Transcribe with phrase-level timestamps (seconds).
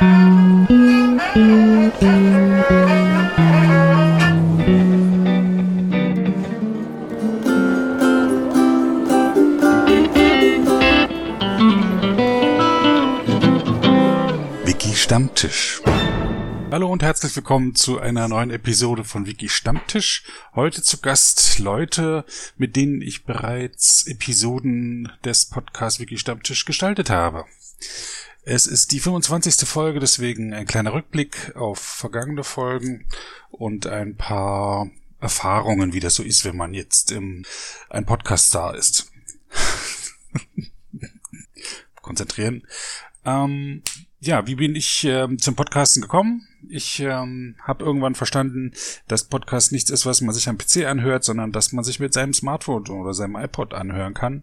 [0.00, 0.08] Wiki
[14.94, 15.82] Stammtisch.
[16.70, 20.24] Hallo und herzlich willkommen zu einer neuen Episode von Wiki Stammtisch.
[20.54, 22.24] Heute zu Gast Leute,
[22.56, 27.44] mit denen ich bereits Episoden des Podcasts Wiki Stammtisch gestaltet habe.
[28.42, 29.68] Es ist die 25.
[29.68, 33.06] Folge, deswegen ein kleiner Rückblick auf vergangene Folgen
[33.50, 37.44] und ein paar Erfahrungen, wie das so ist, wenn man jetzt im,
[37.90, 39.12] ein Podcast-Star ist.
[42.02, 42.66] Konzentrieren.
[43.24, 43.82] Ähm,
[44.20, 46.46] ja, wie bin ich ähm, zum Podcasten gekommen?
[46.68, 48.72] Ich ähm, habe irgendwann verstanden,
[49.08, 52.12] dass Podcast nichts ist, was man sich am PC anhört, sondern dass man sich mit
[52.12, 54.42] seinem Smartphone oder seinem iPod anhören kann.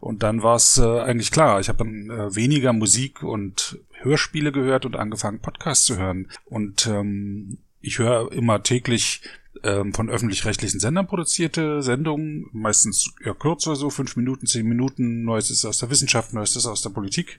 [0.00, 1.60] Und dann war es äh, eigentlich klar.
[1.60, 6.28] Ich habe dann äh, weniger Musik und Hörspiele gehört und angefangen, Podcasts zu hören.
[6.46, 9.20] Und ähm, ich höre immer täglich
[9.62, 15.66] ähm, von öffentlich-rechtlichen Sendern produzierte Sendungen, meistens eher kürzer, so fünf Minuten, zehn Minuten, Neuestes
[15.66, 17.38] aus der Wissenschaft, Neuestes aus der Politik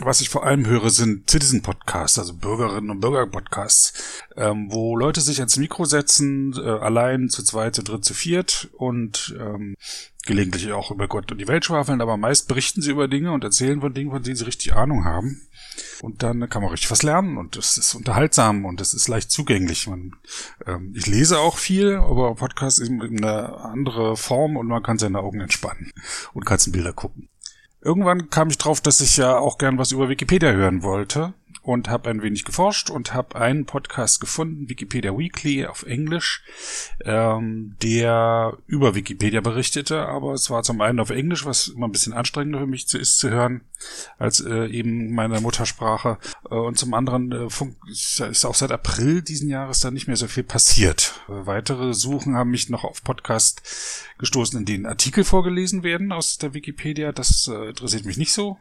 [0.00, 3.92] was ich vor allem höre, sind Citizen Podcasts, also Bürgerinnen und Bürger Podcasts,
[4.36, 8.68] ähm, wo Leute sich ans Mikro setzen, äh, allein zu zweit, zu dritt, zu viert
[8.72, 9.76] und ähm,
[10.26, 13.44] gelegentlich auch über Gott und die Welt schwafeln, aber meist berichten sie über Dinge und
[13.44, 15.42] erzählen von Dingen, von denen sie richtig Ahnung haben.
[16.02, 19.30] Und dann kann man richtig was lernen und es ist unterhaltsam und es ist leicht
[19.30, 19.86] zugänglich.
[19.86, 20.12] Man,
[20.66, 24.98] ähm, ich lese auch viel, aber Podcast ist in eine andere Form und man kann
[24.98, 25.92] seine Augen entspannen
[26.32, 27.28] und Katzenbilder gucken.
[27.84, 31.88] Irgendwann kam ich drauf, dass ich ja auch gern was über Wikipedia hören wollte und
[31.88, 36.44] habe ein wenig geforscht und habe einen Podcast gefunden, Wikipedia Weekly auf Englisch,
[37.04, 41.92] ähm, der über Wikipedia berichtete, aber es war zum einen auf Englisch, was immer ein
[41.92, 43.62] bisschen anstrengender für mich ist zu hören,
[44.18, 46.18] als äh, eben meine Muttersprache.
[46.50, 47.46] Äh, und zum anderen äh,
[47.90, 51.20] ist auch seit April diesen Jahres da nicht mehr so viel passiert.
[51.28, 53.62] Äh, weitere Suchen haben mich noch auf Podcast
[54.18, 57.12] gestoßen, in denen Artikel vorgelesen werden aus der Wikipedia.
[57.12, 58.58] Das äh, interessiert mich nicht so.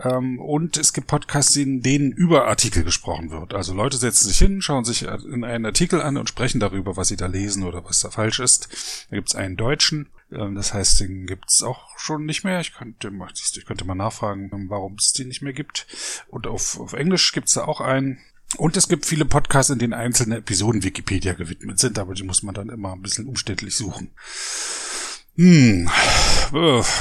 [0.00, 3.54] Ähm, und es gibt Podcasts, in denen über Artikel gesprochen wird.
[3.54, 7.08] Also Leute setzen sich hin, schauen sich in einen Artikel an und sprechen darüber, was
[7.08, 9.06] sie da lesen oder was da falsch ist.
[9.10, 12.60] Da gibt es einen Deutschen, ähm, das heißt, den gibt's auch schon nicht mehr.
[12.60, 15.86] Ich könnte, ich könnte mal nachfragen, warum es den nicht mehr gibt.
[16.28, 18.18] Und auf, auf Englisch gibt's da auch einen.
[18.56, 22.42] Und es gibt viele Podcasts, in denen einzelne Episoden Wikipedia gewidmet sind, aber die muss
[22.42, 24.10] man dann immer ein bisschen umständlich suchen.
[25.38, 25.88] Hm,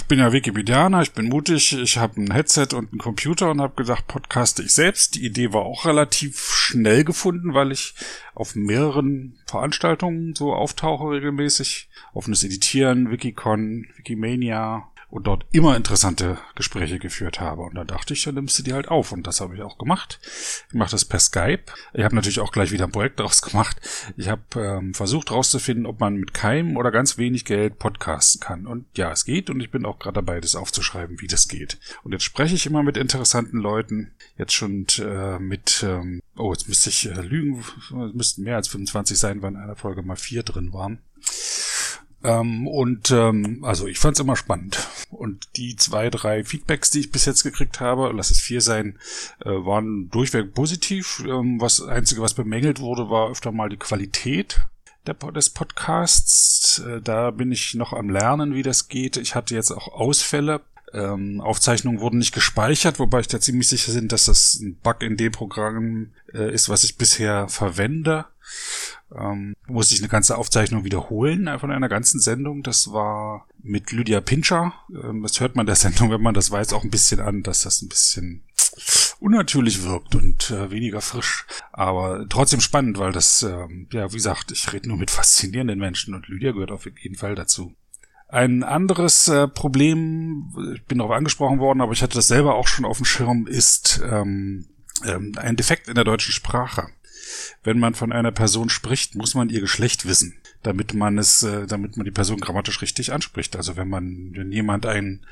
[0.08, 3.74] bin ja Wikipedianer, ich bin mutig, ich habe ein Headset und einen Computer und habe
[3.74, 5.16] gedacht, podcaste ich selbst.
[5.16, 7.96] Die Idee war auch relativ schnell gefunden, weil ich
[8.36, 11.90] auf mehreren Veranstaltungen so auftauche regelmäßig.
[12.14, 17.62] Offenes Editieren, Wikicon, Wikimania, und dort immer interessante Gespräche geführt habe.
[17.62, 19.12] Und da dachte ich, dann nimmst du die halt auf.
[19.12, 20.20] Und das habe ich auch gemacht.
[20.68, 21.64] Ich mache das per Skype.
[21.94, 23.78] Ich habe natürlich auch gleich wieder ein Projekt daraus gemacht.
[24.18, 28.68] Ich habe ähm, versucht herauszufinden, ob man mit keinem oder ganz wenig Geld podcasten kann.
[28.68, 29.50] Und ja, es geht.
[29.50, 31.80] Und ich bin auch gerade dabei, das aufzuschreiben, wie das geht.
[32.04, 34.12] Und jetzt spreche ich immer mit interessanten Leuten.
[34.38, 37.64] Jetzt schon äh, mit, ähm, oh, jetzt müsste ich äh, lügen.
[38.08, 41.00] Es müssten mehr als 25 sein, weil in einer Folge mal vier drin waren.
[42.24, 44.88] Ähm, und ähm, also ich fand es immer spannend.
[45.12, 48.98] Und die zwei, drei Feedbacks, die ich bis jetzt gekriegt habe, lass es vier sein,
[49.46, 51.24] äh, waren durchweg positiv.
[51.28, 54.62] Ähm, was Einzige, was bemängelt wurde, war öfter mal die Qualität
[55.06, 56.80] der, des Podcasts.
[56.80, 59.18] Äh, da bin ich noch am Lernen, wie das geht.
[59.18, 60.62] Ich hatte jetzt auch Ausfälle.
[60.94, 65.04] Ähm, Aufzeichnungen wurden nicht gespeichert, wobei ich da ziemlich sicher bin, dass das ein Bug
[65.04, 68.26] in dem Programm äh, ist, was ich bisher verwende
[69.16, 72.64] ähm, musste ich eine ganze Aufzeichnung wiederholen äh, von einer ganzen Sendung.
[72.64, 74.74] Das war mit Lydia Pinscher.
[74.92, 77.64] Ähm, das hört man der Sendung, wenn man das weiß, auch ein bisschen an, dass
[77.64, 78.44] das ein bisschen
[79.20, 81.46] unnatürlich wirkt und äh, weniger frisch.
[81.72, 86.14] Aber trotzdem spannend, weil das, ähm, ja, wie gesagt, ich rede nur mit faszinierenden Menschen
[86.14, 87.76] und Lydia gehört auf jeden Fall dazu.
[88.30, 92.68] Ein anderes äh, Problem, ich bin darauf angesprochen worden, aber ich hatte das selber auch
[92.68, 94.68] schon auf dem Schirm, ist ähm,
[95.06, 96.90] ähm, ein Defekt in der deutschen Sprache
[97.64, 101.68] wenn man von einer Person spricht, muss man ihr Geschlecht wissen, damit man es, äh,
[101.68, 103.56] damit man die Person grammatisch richtig anspricht.
[103.56, 105.26] Also wenn man, wenn jemand ein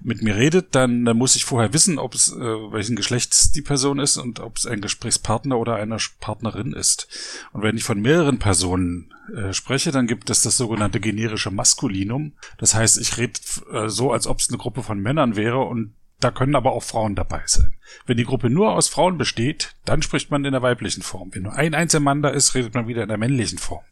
[0.00, 3.62] mit mir redet, dann, dann muss ich vorher wissen, ob es äh, welchen Geschlechts die
[3.62, 7.08] Person ist und ob es ein Gesprächspartner oder eine Partnerin ist.
[7.52, 12.32] Und wenn ich von mehreren Personen äh, spreche, dann gibt es das sogenannte generische Maskulinum.
[12.58, 13.40] Das heißt, ich rede
[13.72, 16.84] äh, so, als ob es eine Gruppe von Männern wäre und Da können aber auch
[16.84, 17.74] Frauen dabei sein.
[18.06, 21.30] Wenn die Gruppe nur aus Frauen besteht, dann spricht man in der weiblichen Form.
[21.32, 23.82] Wenn nur ein einziger Mann da ist, redet man wieder in der männlichen Form.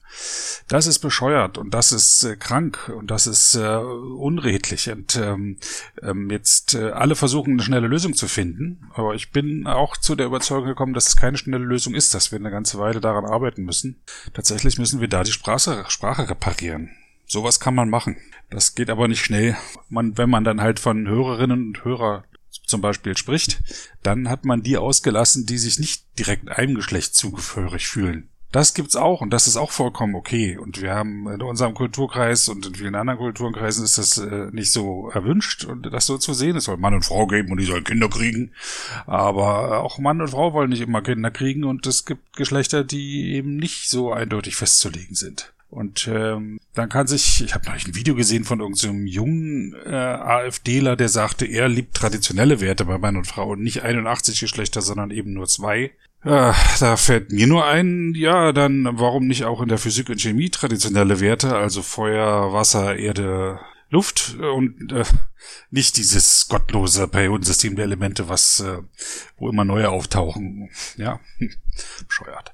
[0.69, 4.88] Das ist bescheuert und das ist äh, krank und das ist äh, unredlich.
[4.91, 5.59] Und ähm,
[6.03, 10.15] ähm, jetzt äh, alle versuchen eine schnelle Lösung zu finden, aber ich bin auch zu
[10.15, 13.25] der Überzeugung gekommen, dass es keine schnelle Lösung ist, dass wir eine ganze Weile daran
[13.25, 14.00] arbeiten müssen.
[14.35, 16.91] Tatsächlich müssen wir da die Sprache, Sprache reparieren.
[17.31, 18.17] Sowas kann man machen.
[18.50, 19.56] Das geht aber nicht schnell.
[19.88, 22.25] Man, wenn man dann halt von Hörerinnen und Hörer
[22.67, 23.62] zum Beispiel spricht,
[24.03, 28.31] dann hat man die ausgelassen, die sich nicht direkt einem Geschlecht zugehörig fühlen.
[28.50, 30.59] Das gibt's auch und das ist auch vollkommen okay.
[30.59, 34.73] Und wir haben in unserem Kulturkreis und in vielen anderen Kulturkreisen ist das äh, nicht
[34.73, 36.56] so erwünscht und das so zu sehen.
[36.56, 38.50] Es soll Mann und Frau geben und die sollen Kinder kriegen.
[39.06, 43.35] Aber auch Mann und Frau wollen nicht immer Kinder kriegen und es gibt Geschlechter, die
[43.35, 45.53] eben nicht so eindeutig festzulegen sind.
[45.71, 49.77] Und ähm, dann kann sich, ich habe noch ein Video gesehen von irgendeinem so jungen
[49.87, 54.41] äh, AfDler, der sagte, er liebt traditionelle Werte bei Mann und Frau und nicht 81
[54.41, 55.93] Geschlechter, sondern eben nur zwei.
[56.25, 60.21] Ja, da fällt mir nur ein, ja, dann warum nicht auch in der Physik und
[60.21, 65.05] Chemie traditionelle Werte, also Feuer, Wasser, Erde, Luft und äh,
[65.71, 68.79] nicht dieses gottlose Periodensystem der Elemente, was äh,
[69.37, 70.69] wo immer neue auftauchen.
[70.97, 71.21] Ja,
[72.07, 72.53] bescheuert.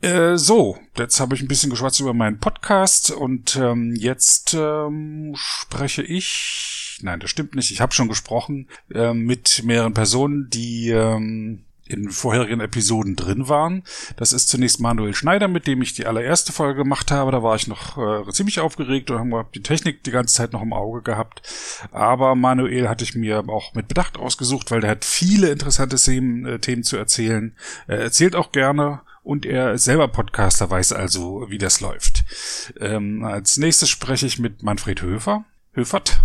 [0.00, 5.32] Äh, so, jetzt habe ich ein bisschen geschwatzt über meinen Podcast und ähm, jetzt ähm,
[5.34, 6.98] spreche ich.
[7.02, 7.70] Nein, das stimmt nicht.
[7.70, 13.82] Ich habe schon gesprochen äh, mit mehreren Personen, die ähm, in vorherigen Episoden drin waren.
[14.16, 17.30] Das ist zunächst Manuel Schneider, mit dem ich die allererste Folge gemacht habe.
[17.30, 20.62] Da war ich noch äh, ziemlich aufgeregt und habe die Technik die ganze Zeit noch
[20.62, 21.42] im Auge gehabt.
[21.92, 26.46] Aber Manuel hatte ich mir auch mit Bedacht ausgesucht, weil der hat viele interessante Themen,
[26.46, 27.54] äh, Themen zu erzählen.
[27.86, 32.24] Er erzählt auch gerne und er selber Podcaster, weiß also, wie das läuft.
[32.78, 35.44] Ähm, als nächstes spreche ich mit Manfred Höfer.
[35.72, 36.22] Höfert,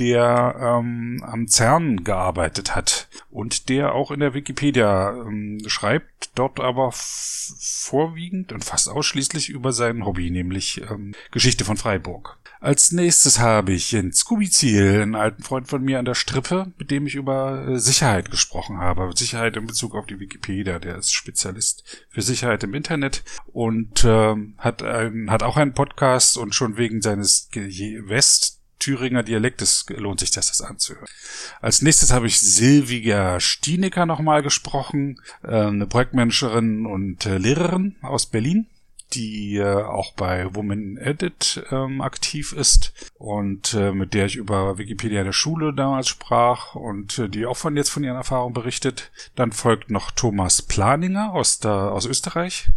[0.00, 6.58] der ähm, am CERN gearbeitet hat und der auch in der Wikipedia ähm, schreibt, dort
[6.58, 12.39] aber vorwiegend und fast ausschließlich über sein Hobby, nämlich ähm, Geschichte von Freiburg.
[12.62, 16.90] Als nächstes habe ich Jens Kubiziel, einen alten Freund von mir an der Strippe, mit
[16.90, 19.10] dem ich über äh, Sicherheit gesprochen habe.
[19.16, 24.34] Sicherheit in Bezug auf die Wikipedia, der ist Spezialist für Sicherheit im Internet und äh,
[24.58, 30.30] hat, ein, hat auch einen Podcast und schon wegen seines West Thüringer Dialektes lohnt sich
[30.30, 31.08] das, das anzuhören.
[31.60, 38.26] Als nächstes habe ich Silvia Stienecker nochmal gesprochen, äh, eine Projektmanagerin und äh, Lehrerin aus
[38.26, 38.66] Berlin
[39.12, 44.78] die äh, auch bei Woman Edit ähm, aktiv ist und äh, mit der ich über
[44.78, 49.10] Wikipedia der Schule damals sprach und äh, die auch von jetzt von ihren Erfahrungen berichtet.
[49.34, 52.70] Dann folgt noch Thomas Planinger aus, der, aus Österreich,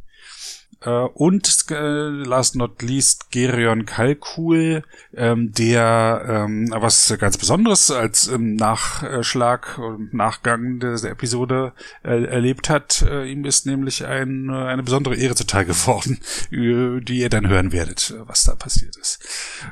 [0.89, 4.83] und äh, last not least Gerion Kalkul,
[5.15, 12.69] ähm, der ähm, was ganz Besonderes als ähm, Nachschlag und Nachgang der Episode äh, erlebt
[12.69, 13.01] hat.
[13.01, 16.19] Äh, ihm ist nämlich ein, äh, eine besondere Ehre zuteil geworden,
[16.51, 19.19] die ihr dann hören werdet, äh, was da passiert ist.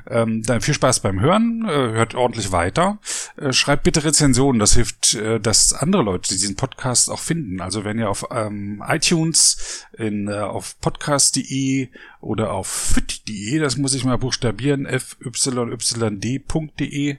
[0.05, 2.99] Dann viel Spaß beim Hören, äh, hört ordentlich weiter.
[3.37, 7.61] Äh, schreibt bitte Rezensionen, das hilft, äh, dass andere Leute diesen Podcast auch finden.
[7.61, 11.89] Also wenn ihr auf iTunes, in, äh, auf Podcast podcast.de
[12.19, 17.18] oder auf fit.de, das muss ich mal buchstabieren, fyyd.de, äh,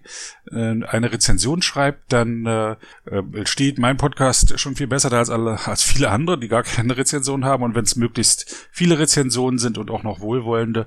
[0.52, 2.76] eine Rezension schreibt, dann äh,
[3.06, 6.62] äh, steht mein Podcast schon viel besser da als alle, als viele andere, die gar
[6.62, 7.64] keine Rezension haben.
[7.64, 10.86] Und wenn es möglichst viele Rezensionen sind und auch noch wohlwollende,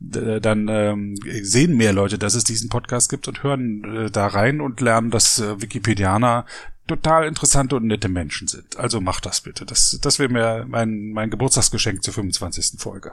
[0.00, 4.60] dann ähm, sehen mehr Leute, dass es diesen Podcast gibt und hören äh, da rein
[4.60, 6.46] und lernen, dass äh, Wikipedianer
[6.88, 8.76] total interessante und nette Menschen sind.
[8.78, 9.64] Also macht das bitte.
[9.64, 12.80] Das, das wäre mir mein, mein Geburtstagsgeschenk zur 25.
[12.80, 13.12] Folge.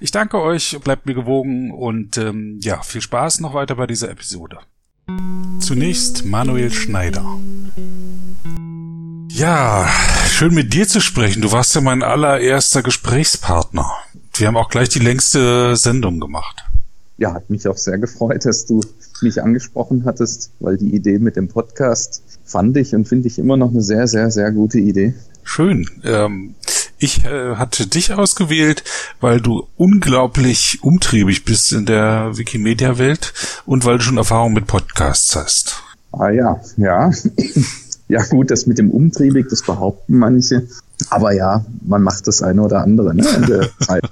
[0.00, 4.10] Ich danke euch, bleibt mir gewogen und ähm, ja, viel Spaß noch weiter bei dieser
[4.10, 4.58] Episode.
[5.58, 7.24] Zunächst Manuel Schneider.
[9.30, 9.88] Ja,
[10.28, 11.42] schön mit dir zu sprechen.
[11.42, 13.90] Du warst ja mein allererster Gesprächspartner.
[14.34, 16.64] Wir haben auch gleich die längste Sendung gemacht.
[17.18, 18.80] Ja, hat mich auch sehr gefreut, dass du
[19.22, 23.56] mich angesprochen hattest, weil die Idee mit dem Podcast fand ich und finde ich immer
[23.56, 25.14] noch eine sehr, sehr, sehr gute Idee.
[25.42, 25.88] Schön.
[26.04, 26.54] Ähm,
[26.98, 28.82] ich äh, hatte dich ausgewählt,
[29.20, 33.34] weil du unglaublich umtriebig bist in der Wikimedia-Welt
[33.66, 35.82] und weil du schon Erfahrung mit Podcasts hast.
[36.12, 37.10] Ah ja, ja.
[38.08, 40.66] ja gut, das mit dem umtriebig, das behaupten manche.
[41.10, 44.04] Aber ja, man macht das eine oder andere ne, in der Zeit.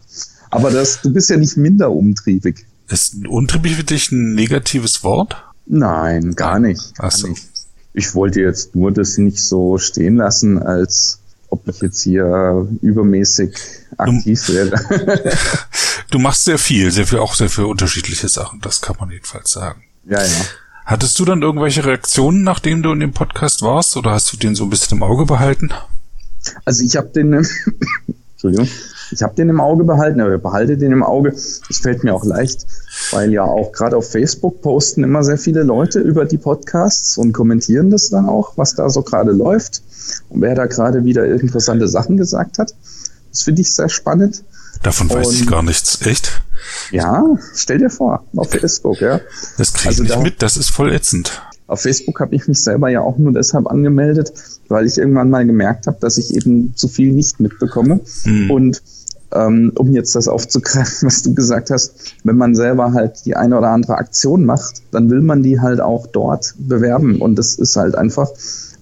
[0.50, 2.66] Aber das, du bist ja nicht minder umtriebig.
[2.92, 5.36] Ist untriebig für dich ein negatives Wort?
[5.66, 6.94] Nein, gar nicht.
[6.96, 7.28] Gar so.
[7.28, 7.42] nicht.
[7.94, 11.18] Ich wollte jetzt nur das nicht so stehen lassen, als
[11.48, 13.56] ob ich jetzt hier übermäßig
[13.96, 15.16] aktiv du, wäre.
[16.10, 19.52] du machst sehr viel, sehr viel, auch sehr viele unterschiedliche Sachen, das kann man jedenfalls
[19.52, 19.82] sagen.
[20.06, 20.44] Ja, ja.
[20.84, 24.54] Hattest du dann irgendwelche Reaktionen, nachdem du in dem Podcast warst, oder hast du den
[24.54, 25.70] so ein bisschen im Auge behalten?
[26.64, 27.32] Also ich habe den,
[28.32, 28.68] Entschuldigung,
[29.12, 31.32] ich habe den im Auge behalten, aber behalte den im Auge.
[31.32, 32.66] Das fällt mir auch leicht,
[33.12, 37.32] weil ja auch gerade auf Facebook posten immer sehr viele Leute über die Podcasts und
[37.32, 39.82] kommentieren das dann auch, was da so gerade läuft
[40.28, 42.74] und wer da gerade wieder interessante Sachen gesagt hat.
[43.30, 44.44] Das finde ich sehr spannend.
[44.82, 46.00] Davon weiß und, ich gar nichts.
[46.02, 46.42] Echt?
[46.90, 49.20] Ja, stell dir vor, auf Facebook, ja.
[49.58, 51.42] Das kriege ich also nicht da, mit, das ist voll ätzend.
[51.66, 54.32] Auf Facebook habe ich mich selber ja auch nur deshalb angemeldet,
[54.68, 58.00] weil ich irgendwann mal gemerkt habe, dass ich eben zu viel nicht mitbekomme.
[58.24, 58.50] Hm.
[58.50, 58.82] Und
[59.34, 63.58] ähm, um jetzt das aufzugreifen, was du gesagt hast, wenn man selber halt die eine
[63.58, 67.20] oder andere Aktion macht, dann will man die halt auch dort bewerben.
[67.20, 68.30] Und das ist halt einfach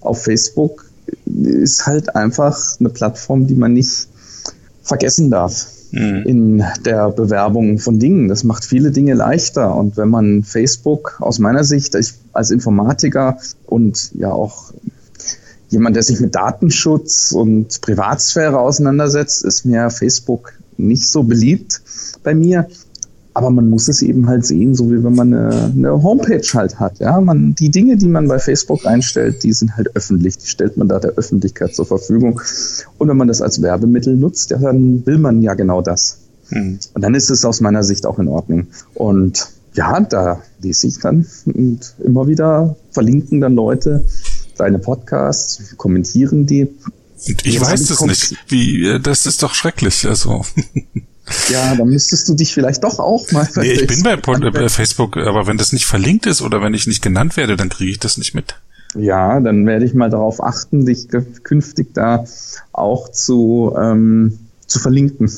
[0.01, 0.85] auf Facebook
[1.25, 4.07] ist halt einfach eine Plattform, die man nicht
[4.83, 6.23] vergessen darf mhm.
[6.25, 8.27] in der Bewerbung von Dingen.
[8.27, 9.75] Das macht viele Dinge leichter.
[9.75, 14.73] Und wenn man Facebook aus meiner Sicht ich, als Informatiker und ja auch
[15.71, 21.81] jemand, der sich mit Datenschutz und Privatsphäre auseinandersetzt, ist mir Facebook nicht so beliebt
[22.23, 22.67] bei mir.
[23.33, 26.81] Aber man muss es eben halt sehen, so wie wenn man eine, eine, Homepage halt
[26.81, 26.99] hat.
[26.99, 30.37] Ja, man, die Dinge, die man bei Facebook einstellt, die sind halt öffentlich.
[30.37, 32.41] Die stellt man da der Öffentlichkeit zur Verfügung.
[32.97, 36.17] Und wenn man das als Werbemittel nutzt, ja, dann will man ja genau das.
[36.49, 36.79] Mhm.
[36.93, 38.67] Und dann ist es aus meiner Sicht auch in Ordnung.
[38.95, 44.03] Und ja, da lese ich dann und immer wieder verlinken dann Leute
[44.61, 46.63] deine Podcasts, kommentieren die.
[47.27, 48.35] Und ich weiß es nicht.
[48.47, 50.07] Wie, äh, das ist doch schrecklich.
[50.07, 50.45] Also.
[51.49, 53.47] Ja, dann müsstest du dich vielleicht doch auch mal.
[53.57, 56.87] Nee, ich bin bei, bei Facebook, aber wenn das nicht verlinkt ist oder wenn ich
[56.87, 58.55] nicht genannt werde, dann kriege ich das nicht mit.
[58.95, 61.07] Ja, dann werde ich mal darauf achten, dich
[61.43, 62.25] künftig da
[62.73, 65.31] auch zu, ähm, zu verlinken.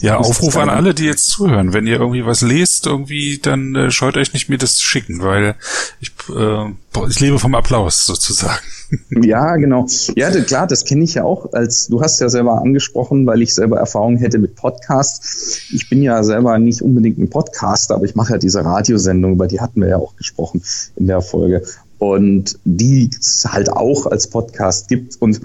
[0.00, 1.72] Ja, Aufruf an alle, die jetzt zuhören.
[1.72, 5.22] Wenn ihr irgendwie was lest, irgendwie, dann äh, scheut euch nicht, mir das zu schicken,
[5.22, 5.54] weil
[6.00, 8.62] ich, äh, ich lebe vom Applaus sozusagen.
[9.10, 9.86] Ja, genau.
[10.16, 11.52] Ja, klar, das kenne ich ja auch.
[11.52, 15.60] Als du hast ja selber angesprochen, weil ich selber Erfahrung hätte mit Podcasts.
[15.72, 19.46] Ich bin ja selber nicht unbedingt ein Podcaster, aber ich mache ja diese Radiosendung, über
[19.46, 20.62] die hatten wir ja auch gesprochen
[20.96, 21.64] in der Folge.
[21.98, 25.20] Und die es halt auch als Podcast gibt.
[25.20, 25.40] Und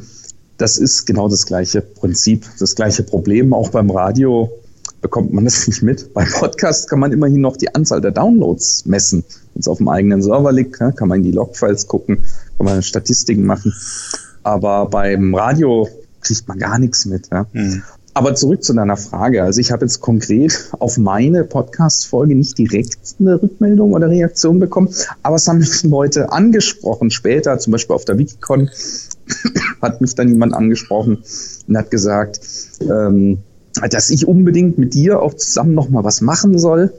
[0.63, 3.51] das ist genau das gleiche Prinzip, das gleiche Problem.
[3.51, 4.50] Auch beim Radio
[5.01, 6.13] bekommt man das nicht mit.
[6.13, 9.25] Beim Podcast kann man immerhin noch die Anzahl der Downloads messen.
[9.53, 12.24] Wenn es auf dem eigenen Server liegt, kann man in die Logfiles gucken,
[12.58, 13.74] kann man Statistiken machen.
[14.43, 15.89] Aber beim Radio
[16.22, 17.27] kriegt man gar nichts mit.
[17.29, 17.46] Ja.
[17.51, 17.84] Mhm.
[18.13, 19.43] Aber zurück zu deiner Frage.
[19.43, 24.96] Also ich habe jetzt konkret auf meine Podcast-Folge nicht direkt eine Rückmeldung oder Reaktion bekommen,
[25.24, 28.70] aber es haben mich Leute angesprochen später, zum Beispiel auf der Wikicon
[29.82, 31.24] hat mich dann jemand angesprochen
[31.68, 32.39] und hat gesagt,
[32.82, 33.39] ähm,
[33.89, 36.94] dass ich unbedingt mit dir auch zusammen noch mal was machen soll.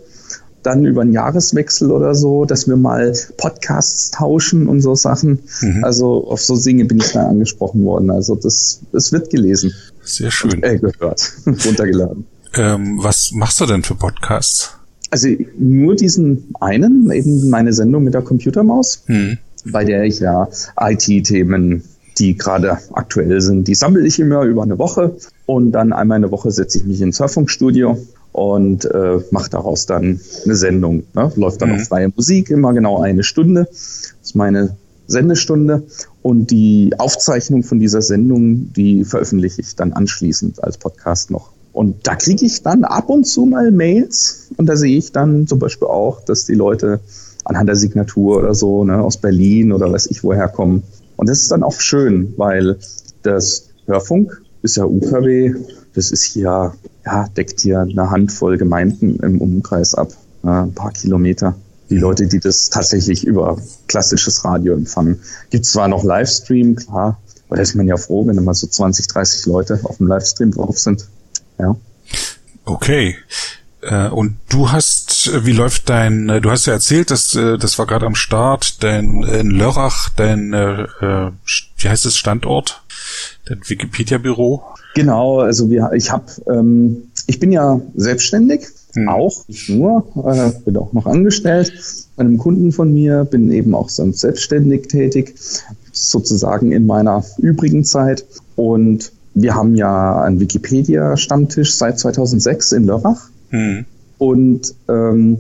[0.62, 5.40] Dann über einen Jahreswechsel oder so, dass wir mal Podcasts tauschen und so Sachen.
[5.60, 5.84] Mhm.
[5.84, 8.10] Also auf so Dinge bin ich da angesprochen worden.
[8.10, 9.74] Also das, das wird gelesen.
[10.02, 10.62] Sehr schön.
[10.62, 12.26] Äh, gehört, runtergeladen.
[12.54, 14.70] Ähm, was machst du denn für Podcasts?
[15.10, 15.28] Also
[15.58, 19.38] nur diesen einen, eben meine Sendung mit der Computermaus, mhm.
[19.66, 20.48] bei der ich ja
[20.80, 21.84] IT-Themen
[22.18, 23.68] die gerade aktuell sind.
[23.68, 25.16] Die sammle ich immer über eine Woche
[25.46, 27.98] und dann einmal eine Woche setze ich mich ins Surffunkstudio
[28.32, 31.04] und äh, mache daraus dann eine Sendung.
[31.14, 31.32] Ne?
[31.36, 31.76] Läuft dann mhm.
[31.76, 33.66] auf freie Musik, immer genau eine Stunde.
[33.70, 35.82] Das ist meine Sendestunde
[36.22, 41.50] und die Aufzeichnung von dieser Sendung, die veröffentliche ich dann anschließend als Podcast noch.
[41.72, 45.46] Und da kriege ich dann ab und zu mal Mails und da sehe ich dann
[45.46, 47.00] zum Beispiel auch, dass die Leute
[47.44, 50.82] anhand der Signatur oder so ne, aus Berlin oder weiß ich woher kommen
[51.16, 52.78] und das ist dann auch schön, weil
[53.22, 55.54] das Hörfunk ist ja UKW,
[55.94, 61.54] das ist hier, ja, deckt hier eine Handvoll Gemeinden im Umkreis ab, ein paar Kilometer.
[61.90, 65.20] Die Leute, die das tatsächlich über klassisches Radio empfangen.
[65.50, 69.06] Gibt zwar noch Livestream, klar, aber da ist man ja froh, wenn immer so 20,
[69.06, 71.06] 30 Leute auf dem Livestream drauf sind.
[71.58, 71.76] Ja.
[72.64, 73.16] Okay.
[73.84, 77.78] Äh, und du hast, wie läuft dein, äh, du hast ja erzählt, dass äh, das
[77.78, 80.86] war gerade am Start, dein in Lörrach, dein, äh,
[81.78, 82.82] wie heißt es, Standort,
[83.46, 84.62] dein Wikipedia-Büro?
[84.94, 89.08] Genau, also wir, ich habe, ähm, ich bin ja selbstständig, hm.
[89.08, 91.72] auch nicht nur, äh, bin auch noch angestellt
[92.16, 95.34] bei einem Kunden von mir, bin eben auch sonst selbstständig tätig,
[95.92, 98.24] sozusagen in meiner übrigen Zeit
[98.56, 103.84] und wir haben ja einen Wikipedia-Stammtisch seit 2006 in Lörrach Mhm.
[104.18, 105.38] Und ähm,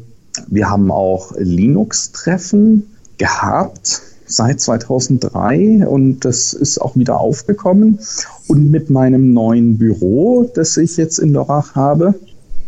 [0.48, 2.84] wir haben auch Linux-Treffen
[3.18, 7.98] gehabt seit 2003 und das ist auch wieder aufgekommen.
[8.46, 12.14] Und mit meinem neuen Büro, das ich jetzt in Lörrach habe,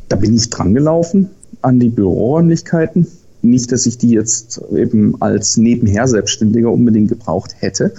[0.08, 1.30] da bin ich dran gelaufen
[1.62, 3.06] an die Büroräumlichkeiten.
[3.42, 7.92] nicht, dass ich die jetzt eben als nebenher Selbstständiger unbedingt gebraucht hätte.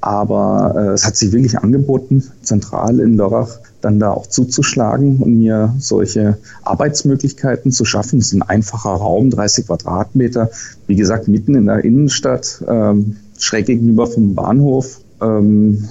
[0.00, 5.38] Aber äh, es hat sich wirklich angeboten, zentral in Lörrach dann da auch zuzuschlagen und
[5.38, 8.18] mir solche Arbeitsmöglichkeiten zu schaffen.
[8.18, 10.50] Es ist ein einfacher Raum, 30 Quadratmeter,
[10.86, 15.84] wie gesagt, mitten in der Innenstadt, ähm, schräg gegenüber vom Bahnhof, ähm,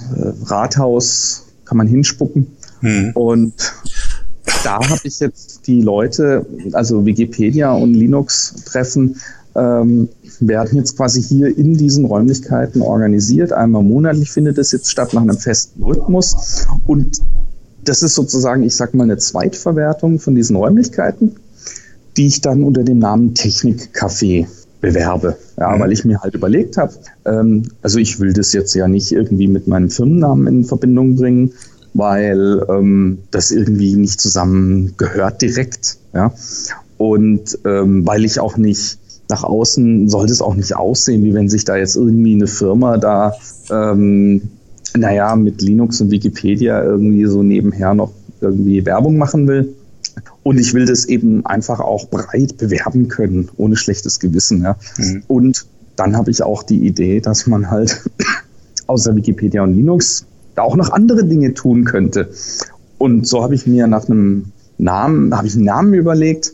[0.44, 2.48] Rathaus kann man hinspucken.
[2.80, 3.12] Hm.
[3.14, 3.54] Und
[4.64, 9.16] da habe ich jetzt die Leute, also Wikipedia und Linux-Treffen,
[9.54, 10.08] ähm,
[10.40, 13.52] werden jetzt quasi hier in diesen Räumlichkeiten organisiert.
[13.52, 16.66] Einmal monatlich findet es jetzt statt nach einem festen Rhythmus.
[16.86, 17.20] Und
[17.84, 21.36] das ist sozusagen, ich sag mal, eine Zweitverwertung von diesen Räumlichkeiten,
[22.16, 24.46] die ich dann unter dem Namen Technikcafé
[24.80, 25.36] bewerbe.
[25.58, 25.80] Ja, mhm.
[25.80, 26.92] weil ich mir halt überlegt habe,
[27.24, 31.52] ähm, also ich will das jetzt ja nicht irgendwie mit meinem Firmennamen in Verbindung bringen,
[31.94, 35.98] weil ähm, das irgendwie nicht zusammen gehört direkt.
[36.12, 36.32] Ja?
[36.96, 41.48] Und ähm, weil ich auch nicht nach außen sollte es auch nicht aussehen, wie wenn
[41.48, 43.34] sich da jetzt irgendwie eine Firma da,
[43.70, 44.50] ähm,
[44.96, 49.74] naja, mit Linux und Wikipedia irgendwie so nebenher noch irgendwie Werbung machen will.
[50.42, 54.62] Und ich will das eben einfach auch breit bewerben können, ohne schlechtes Gewissen.
[54.62, 54.76] Ja.
[54.96, 55.22] Mhm.
[55.28, 55.66] Und
[55.96, 58.02] dann habe ich auch die Idee, dass man halt
[58.86, 62.30] außer Wikipedia und Linux da auch noch andere Dinge tun könnte.
[62.98, 66.52] Und so habe ich mir nach einem Namen, habe ich einen Namen überlegt.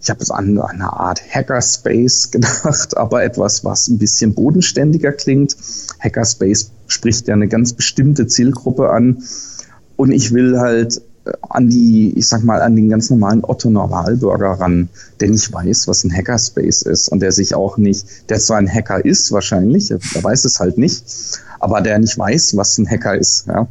[0.00, 5.56] Ich habe es an eine Art Hackerspace gedacht, aber etwas, was ein bisschen bodenständiger klingt.
[6.00, 9.22] Hackerspace spricht ja eine ganz bestimmte Zielgruppe an.
[9.96, 14.52] Und ich will halt äh, an die, ich sag mal, an den ganz normalen Otto-Normalbürger
[14.60, 14.88] ran,
[15.20, 18.72] der nicht weiß, was ein Hackerspace ist und der sich auch nicht, der zwar ein
[18.72, 21.04] Hacker ist wahrscheinlich, er weiß es halt nicht,
[21.60, 23.46] aber der nicht weiß, was ein Hacker ist.
[23.46, 23.68] Ja.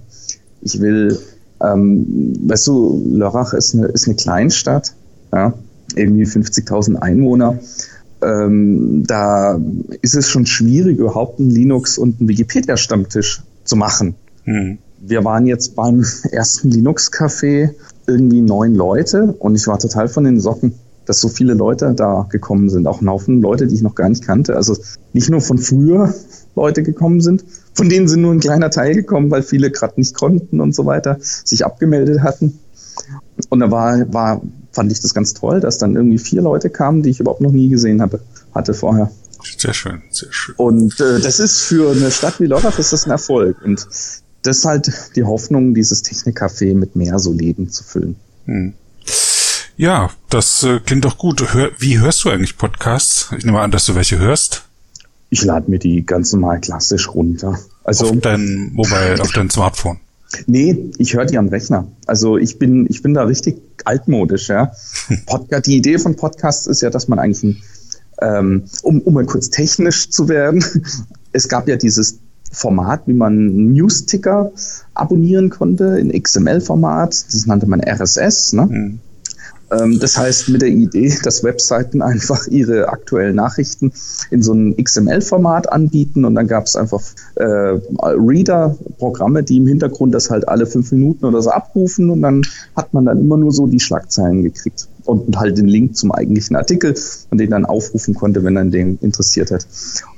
[0.62, 1.20] Ich will,
[1.62, 4.94] ähm, weißt du, Lörrach ist eine, ist eine Kleinstadt,
[5.34, 5.54] ja,
[5.96, 7.60] irgendwie 50.000 Einwohner.
[8.22, 9.60] Ähm, da
[10.02, 14.16] ist es schon schwierig, überhaupt einen Linux- und einen Wikipedia-Stammtisch zu machen.
[14.44, 14.80] Hm.
[15.00, 17.72] Wir waren jetzt beim ersten Linux-Café
[18.08, 20.74] irgendwie neun Leute und ich war total von den Socken
[21.08, 22.86] dass so viele Leute da gekommen sind.
[22.86, 24.56] Auch ein Haufen Leute, die ich noch gar nicht kannte.
[24.56, 24.78] Also
[25.14, 26.14] nicht nur von früher
[26.56, 30.16] Leute gekommen sind, von denen sind nur ein kleiner Teil gekommen, weil viele gerade nicht
[30.16, 32.60] konnten und so weiter, sich abgemeldet hatten.
[33.50, 34.42] Und da war, war,
[34.78, 37.52] fand ich das ganz toll, dass dann irgendwie vier Leute kamen, die ich überhaupt noch
[37.52, 38.22] nie gesehen habe,
[38.54, 39.10] hatte vorher.
[39.58, 40.54] Sehr schön, sehr schön.
[40.56, 43.60] Und äh, das ist für eine Stadt wie Lörrach ist das ein Erfolg.
[43.64, 43.88] Und
[44.44, 48.18] das ist halt die Hoffnung, dieses Technikcafé mit mehr so Leben zu füllen.
[48.46, 48.74] Hm.
[49.78, 51.54] Ja, das äh, klingt doch gut.
[51.54, 53.32] Hör, wie hörst du eigentlich Podcasts?
[53.36, 54.64] Ich nehme an, dass du welche hörst.
[55.32, 57.60] Ich lade mir die ganz normal klassisch runter.
[57.84, 60.00] Also auf dein Mobile, auf dein Smartphone.
[60.46, 61.88] Nee, ich höre die am Rechner.
[62.06, 64.72] Also ich bin, ich bin da richtig altmodisch, ja.
[65.26, 67.58] Podcast, die Idee von Podcasts ist ja, dass man eigentlich ein,
[68.22, 70.64] ähm, um, um mal kurz technisch zu werden,
[71.32, 72.20] es gab ja dieses
[72.52, 74.52] Format, wie man News-Ticker
[74.94, 77.10] abonnieren konnte in XML-Format.
[77.10, 78.54] Das nannte man RSS.
[78.54, 78.66] Ne?
[78.66, 79.00] Mhm.
[79.72, 83.92] Ähm, das heißt, mit der Idee, dass Webseiten einfach ihre aktuellen Nachrichten
[84.32, 87.02] in so einem XML-Format anbieten und dann gab es einfach
[87.36, 92.42] äh, Reader-Programme, die im Hintergrund das halt alle fünf Minuten oder so abrufen und dann
[92.76, 96.56] hat man dann immer nur so die Schlagzeilen gekriegt und halt den Link zum eigentlichen
[96.56, 96.96] Artikel
[97.30, 99.66] und den dann aufrufen konnte, wenn dann den interessiert hat.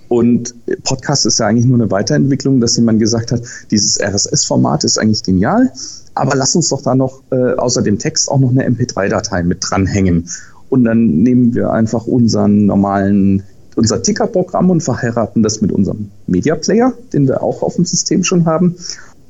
[0.08, 4.98] Und Podcast ist ja eigentlich nur eine Weiterentwicklung, dass jemand gesagt hat, dieses RSS-Format ist
[4.98, 5.72] eigentlich genial
[6.20, 9.60] aber lass uns doch da noch äh, außer dem Text auch noch eine MP3-Datei mit
[9.62, 10.30] dranhängen.
[10.70, 13.44] Und dann nehmen wir einfach unseren normalen,
[13.76, 18.24] unser Ticker-Programm und verheiraten das mit unserem Media Player, den wir auch auf dem System
[18.24, 18.76] schon haben.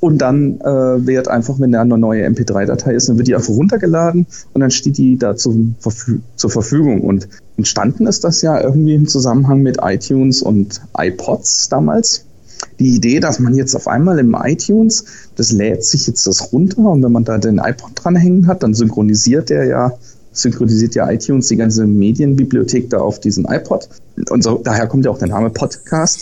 [0.01, 3.53] Und dann äh, wird einfach, wenn da eine neue MP3-Datei ist, dann wird die einfach
[3.53, 5.75] runtergeladen und dann steht die da zum,
[6.35, 7.01] zur Verfügung.
[7.01, 12.25] Und entstanden ist das ja irgendwie im Zusammenhang mit iTunes und iPods damals
[12.79, 16.81] die Idee, dass man jetzt auf einmal im iTunes, das lädt sich jetzt das runter
[16.81, 19.93] und wenn man da den iPod dranhängen hat, dann synchronisiert der ja,
[20.31, 23.89] synchronisiert ja iTunes die ganze Medienbibliothek da auf diesen iPod.
[24.29, 26.21] Und so, daher kommt ja auch der Name Podcast,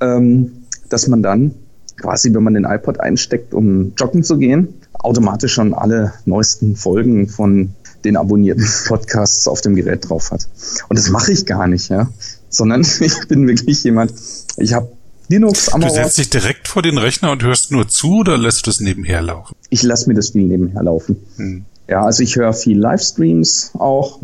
[0.00, 1.54] ähm, dass man dann
[1.96, 7.28] quasi, wenn man den iPod einsteckt, um joggen zu gehen, automatisch schon alle neuesten Folgen
[7.28, 7.70] von
[8.04, 10.48] den abonnierten Podcasts auf dem Gerät drauf hat.
[10.88, 12.08] Und das mache ich gar nicht, ja.
[12.48, 14.12] Sondern ich bin wirklich jemand,
[14.56, 14.88] ich habe
[15.28, 15.94] Linux, Amarok.
[15.94, 18.80] Du setzt dich direkt vor den Rechner und hörst nur zu oder lässt du es
[18.80, 19.56] nebenher laufen?
[19.70, 21.16] Ich lasse mir das viel nebenher laufen.
[21.36, 21.64] Hm.
[21.88, 24.20] Ja, also ich höre viel Livestreams auch,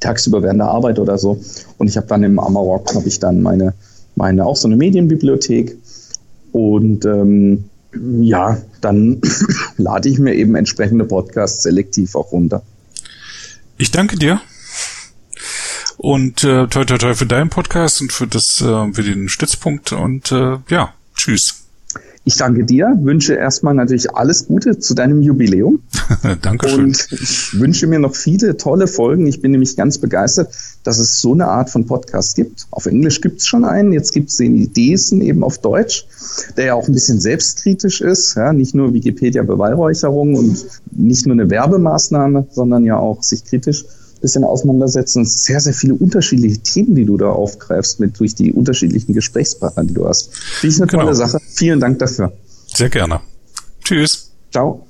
[0.00, 1.40] tagsüber während der Arbeit oder so.
[1.78, 3.74] Und ich habe dann im Amarok habe ich dann meine,
[4.14, 5.76] meine auch so eine Medienbibliothek.
[6.52, 7.64] Und ähm,
[8.20, 9.20] ja, dann
[9.76, 12.62] lade ich mir eben entsprechende Podcasts selektiv auch runter.
[13.78, 14.40] Ich danke dir
[16.06, 19.90] Und äh, toi toi toi für deinen Podcast und für das äh, für den Stützpunkt
[19.90, 21.64] und äh, ja, tschüss.
[22.22, 25.80] Ich danke dir, wünsche erstmal natürlich alles Gute zu deinem Jubiläum.
[26.42, 26.84] Dankeschön.
[26.84, 29.26] Und ich wünsche mir noch viele tolle Folgen.
[29.26, 32.68] Ich bin nämlich ganz begeistert, dass es so eine Art von Podcast gibt.
[32.70, 36.06] Auf Englisch gibt es schon einen, jetzt gibt es den Idesen eben auf Deutsch,
[36.56, 38.36] der ja auch ein bisschen selbstkritisch ist.
[38.36, 43.84] Ja, nicht nur Wikipedia-Beweihräucherung und nicht nur eine Werbemaßnahme, sondern ja auch sich kritisch
[44.26, 45.22] bisschen auseinandersetzen.
[45.22, 49.14] Es sind sehr, sehr viele unterschiedliche Themen, die du da aufgreifst mit durch die unterschiedlichen
[49.14, 50.34] Gesprächspartner, die du hast.
[50.34, 51.14] Finde ich eine tolle genau.
[51.14, 51.38] Sache.
[51.54, 52.32] Vielen Dank dafür.
[52.66, 53.20] Sehr gerne.
[53.84, 54.32] Tschüss.
[54.50, 54.84] Ciao.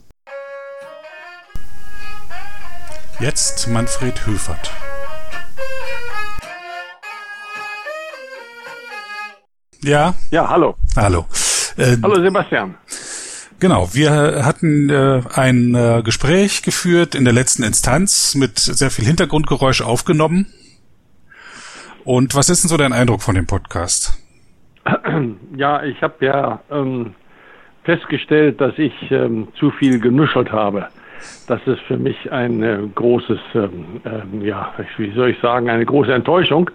[3.20, 4.70] Jetzt Manfred Höfert.
[9.83, 10.14] Ja?
[10.31, 10.75] Ja, hallo.
[10.96, 11.27] Hallo.
[11.77, 12.75] Äh, hallo Sebastian.
[13.59, 19.07] Genau, wir hatten äh, ein äh, Gespräch geführt in der letzten Instanz mit sehr viel
[19.07, 20.47] Hintergrundgeräusch aufgenommen.
[22.05, 24.23] Und was ist denn so dein Eindruck von dem Podcast?
[25.57, 27.14] Ja, ich habe ja ähm,
[27.85, 30.88] festgestellt, dass ich ähm, zu viel genuschelt habe.
[31.49, 35.87] Das ist für mich ein äh, großes, ähm, ähm ja, wie soll ich sagen, eine
[35.87, 36.71] große Enttäuschung,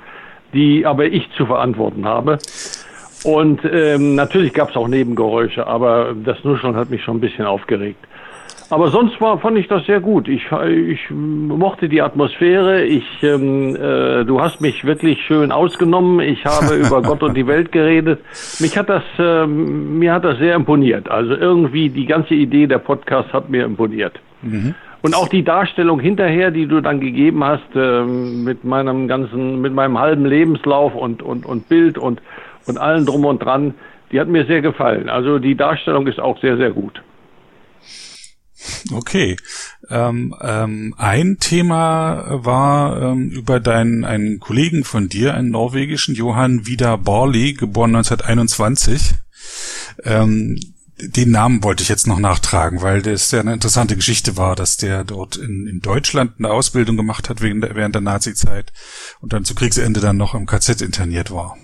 [0.53, 2.39] die aber ich zu verantworten habe.
[3.23, 7.45] Und ähm, natürlich gab es auch Nebengeräusche, aber das Nuscheln hat mich schon ein bisschen
[7.45, 8.07] aufgeregt.
[8.71, 10.29] Aber sonst war, fand ich das sehr gut.
[10.29, 12.85] Ich, ich mochte die Atmosphäre.
[12.85, 16.21] Ich, ähm, äh, du hast mich wirklich schön ausgenommen.
[16.21, 18.21] Ich habe über Gott und die Welt geredet.
[18.59, 21.11] Mich hat das, ähm, mir hat das sehr imponiert.
[21.11, 24.17] Also irgendwie die ganze Idee der Podcast hat mir imponiert.
[24.41, 24.73] Mhm.
[25.01, 29.73] Und auch die Darstellung hinterher, die du dann gegeben hast, ähm, mit meinem ganzen, mit
[29.73, 32.21] meinem halben Lebenslauf und, und, und Bild und
[32.65, 33.73] und allen drum und dran,
[34.11, 35.09] die hat mir sehr gefallen.
[35.09, 37.01] Also die Darstellung ist auch sehr, sehr gut.
[38.91, 39.37] Okay.
[39.89, 46.65] Ähm, ähm, ein Thema war ähm, über deinen einen Kollegen von dir, einen norwegischen Johann
[46.65, 49.15] Vida Borli, geboren 1921.
[50.03, 50.59] Ähm,
[51.03, 54.77] den Namen wollte ich jetzt noch nachtragen, weil das ja eine interessante Geschichte war, dass
[54.77, 58.71] der dort in, in Deutschland eine Ausbildung gemacht hat während der, während der Nazi-Zeit
[59.19, 61.57] und dann zu Kriegsende dann noch im KZ interniert war.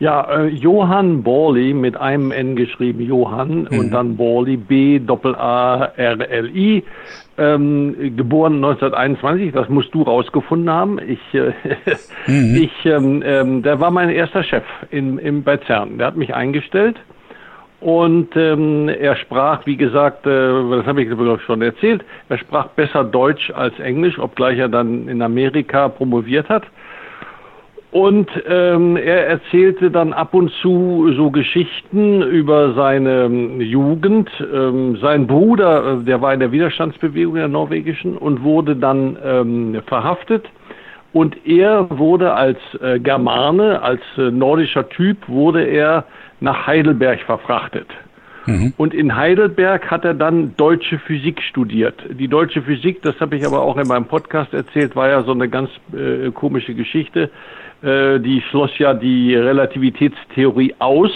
[0.00, 3.78] Ja, äh, Johann Borli mit einem N geschrieben, Johann mhm.
[3.78, 6.82] und dann Borli, B Doppel A R L I,
[7.36, 9.52] ähm, geboren 1921.
[9.52, 10.98] Das musst du rausgefunden haben.
[11.06, 11.52] Ich, äh,
[12.26, 12.56] mhm.
[12.56, 15.98] ich, ähm, ähm, der war mein erster Chef in, in bei CERN.
[15.98, 16.96] Der hat mich eingestellt.
[17.80, 22.38] Und ähm, er sprach, wie gesagt, äh, das habe ich glaube ich schon erzählt, er
[22.38, 26.64] sprach besser Deutsch als Englisch, obgleich er dann in Amerika promoviert hat.
[27.92, 34.30] Und ähm, er erzählte dann ab und zu so Geschichten über seine ähm, Jugend.
[34.40, 39.82] Ähm, sein Bruder, äh, der war in der Widerstandsbewegung der norwegischen und wurde dann ähm,
[39.86, 40.48] verhaftet.
[41.12, 46.04] Und er wurde als äh, Germane, als äh, nordischer Typ, wurde er
[46.38, 47.88] nach Heidelberg verfrachtet.
[48.46, 48.72] Mhm.
[48.76, 51.94] Und in Heidelberg hat er dann deutsche Physik studiert.
[52.10, 55.32] Die deutsche Physik, das habe ich aber auch in meinem Podcast erzählt, war ja so
[55.32, 57.30] eine ganz äh, komische Geschichte.
[57.82, 61.12] Äh, die schloss ja die Relativitätstheorie aus.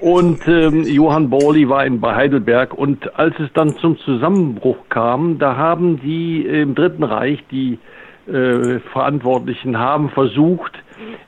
[0.00, 5.56] Und ähm, Johann Borli war in Heidelberg und als es dann zum Zusammenbruch kam, da
[5.56, 7.78] haben die im Dritten Reich, die
[8.26, 10.72] äh, Verantwortlichen haben versucht,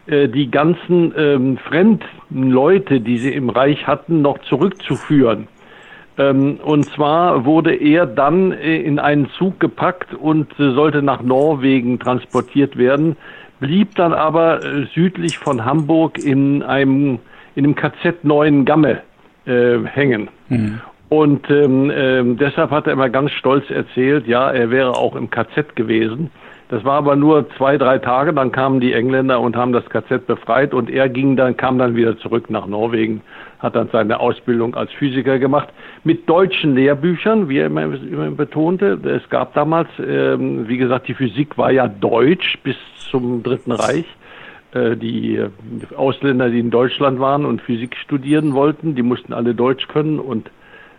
[0.07, 5.49] äh, die ganzen ähm, fremden Leute, die sie im Reich hatten, noch zurückzuführen.
[6.19, 11.23] Ähm, und zwar wurde er dann äh, in einen Zug gepackt und äh, sollte nach
[11.23, 13.17] Norwegen transportiert werden
[13.63, 17.21] blieb dann aber äh, südlich von Hamburg in einem
[17.55, 19.03] in dem KZ Neuen Gamme
[19.47, 20.29] äh, hängen.
[20.49, 20.81] Mhm.
[21.09, 25.31] Und ähm, äh, deshalb hat er immer ganz stolz erzählt, ja, er wäre auch im
[25.31, 26.31] KZ gewesen.
[26.71, 30.27] Das war aber nur zwei, drei Tage, dann kamen die Engländer und haben das KZ
[30.27, 33.21] befreit und er ging dann, kam dann wieder zurück nach Norwegen,
[33.63, 35.69] hat dann seine Ausbildung als Physiker gemacht,
[36.03, 38.99] mit deutschen Lehrbüchern, wie er immer, immer betonte.
[39.05, 42.77] Es gab damals, ähm, wie gesagt, die Physik war ja deutsch bis
[43.11, 44.05] zum Dritten Reich.
[44.75, 45.41] Äh, die
[45.97, 50.51] Ausländer, die in Deutschland waren und Physik studieren wollten, die mussten alle Deutsch können und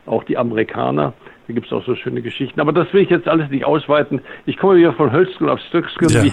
[0.06, 1.14] auch die Amerikaner.
[1.48, 2.62] Da gibt es auch so schöne Geschichten.
[2.62, 4.22] Aber das will ich jetzt alles nicht ausweiten.
[4.46, 6.10] Ich komme wieder von Hölzgen auf Stöcksken.
[6.10, 6.24] Ja.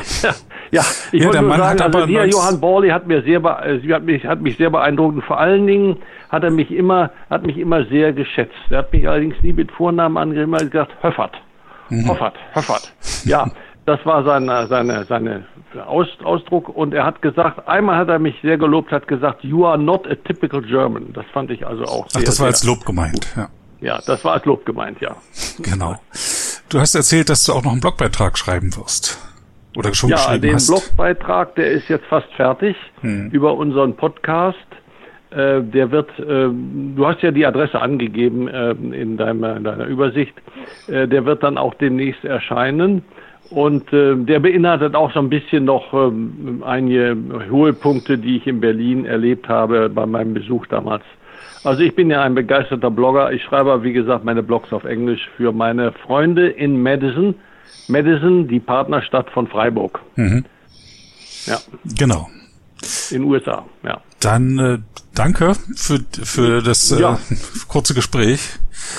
[0.70, 4.04] ja, ich ja, wollte nur sagen, also dieser Johann Borley hat mir sehr, äh, hat
[4.04, 5.16] mich, hat mich sehr beeindruckt.
[5.16, 5.96] Und vor allen Dingen
[6.28, 8.54] hat er mich immer, hat mich immer sehr geschätzt.
[8.70, 11.42] Er hat mich allerdings nie mit Vornamen angeredet, er hat gesagt, Höffert.
[11.88, 12.08] Mhm.
[12.08, 12.92] Hoffert, Höffert.
[13.24, 13.50] Ja,
[13.86, 15.44] das war seine, seine, seine
[15.86, 16.68] Aus, Ausdruck.
[16.68, 20.06] Und er hat gesagt, einmal hat er mich sehr gelobt, hat gesagt, you are not
[20.06, 21.12] a typical German.
[21.12, 23.48] Das fand ich also auch sehr, Ach, das war als Lob gemeint, ja.
[23.80, 25.16] Ja, das war als Lob gemeint, ja.
[25.62, 25.96] Genau.
[26.68, 29.18] Du hast erzählt, dass du auch noch einen Blogbeitrag schreiben wirst.
[29.76, 30.66] Oder schon ja, geschrieben den hast?
[30.68, 33.30] Blogbeitrag, der ist jetzt fast fertig Hm.
[33.30, 34.58] über unseren Podcast.
[35.30, 39.86] Äh, der wird, äh, du hast ja die Adresse angegeben äh, in, deiner, in deiner
[39.86, 40.34] Übersicht.
[40.88, 43.02] Äh, der wird dann auch demnächst erscheinen.
[43.50, 47.16] Und äh, der beinhaltet auch so ein bisschen noch ähm, einige
[47.50, 51.02] hohe Punkte, die ich in Berlin erlebt habe bei meinem Besuch damals.
[51.64, 53.32] Also ich bin ja ein begeisterter Blogger.
[53.32, 57.34] Ich schreibe, wie gesagt, meine Blogs auf Englisch für meine Freunde in Madison.
[57.88, 60.00] Madison, die Partnerstadt von Freiburg.
[60.16, 60.44] Mhm.
[61.46, 61.58] Ja,
[61.98, 62.28] Genau.
[63.10, 63.64] in USA.
[63.82, 64.00] Ja.
[64.20, 64.78] Dann äh,
[65.14, 67.18] danke für, für das äh, Ja.
[67.68, 68.40] kurze Gespräch.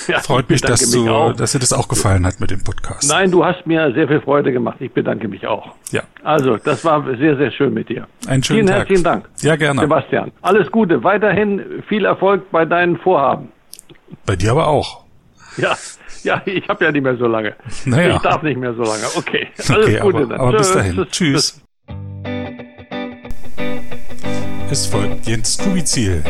[0.08, 1.34] Ja, Freut mich, dass, mich du, auch.
[1.34, 3.10] dass dir das auch gefallen hat mit dem Podcast.
[3.10, 4.78] Nein, du hast mir sehr viel Freude gemacht.
[4.80, 5.74] Ich bedanke mich auch.
[5.92, 8.08] Ja, Also, das war sehr, sehr schön mit dir.
[8.28, 8.78] einen schönen Vielen Tag.
[8.78, 9.30] herzlichen Dank.
[9.42, 9.82] Ja, gerne.
[9.82, 10.32] Sebastian.
[10.44, 11.04] Alles Gute.
[11.04, 13.50] Weiterhin viel Erfolg bei deinen Vorhaben.
[14.26, 15.04] Bei dir aber auch.
[15.58, 15.76] Ja,
[16.24, 17.56] ja, ich habe ja nicht mehr so lange.
[17.86, 18.16] Naja.
[18.18, 19.04] Ich darf nicht mehr so lange.
[19.16, 19.48] Okay.
[19.68, 20.40] Alles Okay, Gute aber, dann.
[20.40, 20.76] aber bis Tschüss.
[20.76, 21.08] dahin.
[21.12, 21.62] Tschüss.
[24.72, 26.24] Es folgt Jens Kubizil.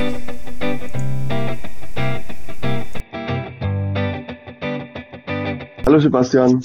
[5.86, 6.62] Hallo Sebastian.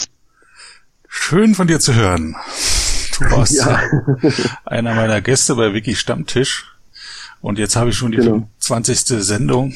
[1.08, 2.36] Schön von dir zu hören.
[3.18, 3.80] Du warst Ja.
[4.64, 6.66] einer meiner Gäste bei Wiki Stammtisch.
[7.40, 8.48] Und jetzt habe ich schon die Genau.
[8.58, 9.00] 20.
[9.22, 9.74] Sendung.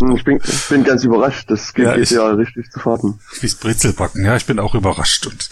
[0.00, 1.50] Hm, Ich bin, ich bin ganz überrascht.
[1.50, 3.18] Das geht Ja, ich- ja richtig zu Fahrten.
[3.40, 4.24] Wie's Brezelbacken.
[4.24, 5.26] Ja, ich bin auch überrascht.
[5.26, 5.48] Und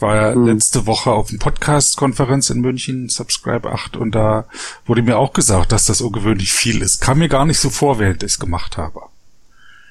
[0.00, 0.46] war ja Hm.
[0.46, 4.46] letzte Woche auf einer Podcast-Konferenz in München, Subscribe 8, und da
[4.86, 7.00] wurde mir auch gesagt, dass das ungewöhnlich viel ist.
[7.00, 9.00] Kam mir gar nicht so vor, während ich es gemacht habe.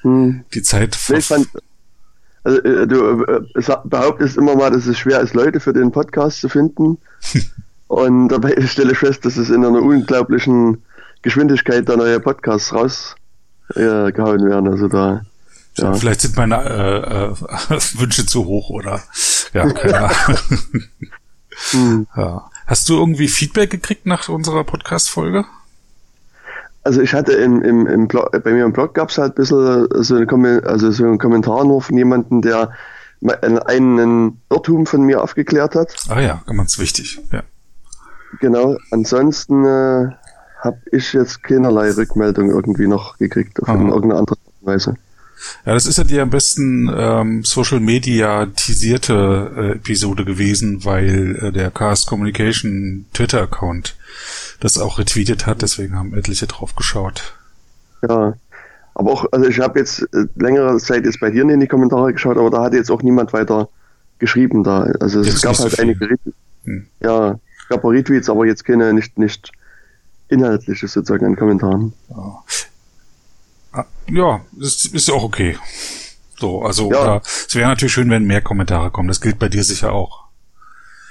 [0.02, 0.44] Hm.
[0.54, 1.48] Die Zeit Nee, Ich fand,
[2.44, 3.40] also, äh, du äh,
[3.84, 6.98] behauptest immer mal, dass es schwer ist, Leute für den Podcast zu finden.
[7.86, 10.82] Und dabei stelle ich fest, dass es in einer unglaublichen
[11.22, 13.20] Geschwindigkeit da neue Podcasts rausgehauen
[13.74, 14.68] äh, gehauen werden.
[14.68, 15.22] Also da,
[15.76, 15.92] ja.
[15.94, 19.02] Vielleicht sind meine äh, äh, Wünsche zu hoch oder
[19.52, 20.38] ja, keine Ahnung.
[21.70, 22.06] Hm.
[22.16, 22.50] ja.
[22.66, 25.44] Hast du irgendwie Feedback gekriegt nach unserer Podcast-Folge?
[26.82, 29.34] Also ich hatte im, im, im Blog, bei mir im Blog gab es halt ein
[29.36, 32.70] bisschen so, eine, also so einen Kommentar nur von jemandem, der
[33.66, 35.94] einen Irrtum von mir aufgeklärt hat.
[36.08, 37.20] Ah ja, ganz wichtig.
[37.32, 37.42] Ja.
[38.40, 38.76] Genau.
[38.90, 40.10] Ansonsten äh,
[40.64, 43.78] habe ich jetzt keinerlei Rückmeldung irgendwie noch gekriegt auf Aha.
[43.78, 44.96] irgendeine andere Weise.
[45.66, 51.36] Ja, das ist ja die am besten ähm, Social Media tisierte äh, Episode gewesen, weil
[51.36, 53.96] äh, der Cast Communication Twitter Account
[54.60, 57.34] das auch retweetet hat, deswegen haben etliche drauf geschaut.
[58.08, 58.34] Ja.
[58.94, 62.12] Aber auch, also ich habe jetzt äh, längere Zeit jetzt bei dir in die Kommentare
[62.12, 63.68] geschaut, aber da hat jetzt auch niemand weiter
[64.18, 64.82] geschrieben da.
[65.00, 65.84] Also es Jetzt gab so halt viel.
[65.84, 66.36] einige Retweets.
[66.64, 66.86] Hm.
[67.00, 69.50] Ja, es gab Retweets, aber jetzt keine nicht, nicht
[70.28, 71.92] inhaltliche sozusagen an Kommentaren.
[73.72, 75.56] Ah, ja, ist, ist ja auch okay.
[76.38, 77.20] So, also Ja.
[77.24, 79.08] es wäre natürlich schön, wenn mehr Kommentare kommen.
[79.08, 80.24] Das gilt bei dir sicher auch.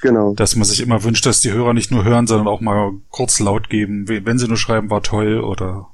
[0.02, 0.34] Genau.
[0.34, 3.40] Dass man sich immer wünscht, dass die Hörer nicht nur hören, sondern auch mal kurz
[3.40, 5.88] laut geben, we- wenn sie nur schreiben, war toll oder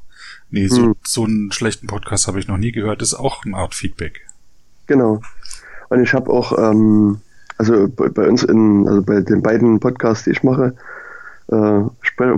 [0.49, 0.95] nee, so, Hm.
[1.03, 4.21] so einen schlechten Podcast habe ich noch nie gehört, ist auch eine Art Feedback.
[4.87, 5.21] Genau.
[5.89, 7.21] Und ich habe auch, ähm,
[7.57, 10.75] also bei, bei uns in, also bei den beiden Podcasts, die ich mache,
[11.51, 11.81] äh,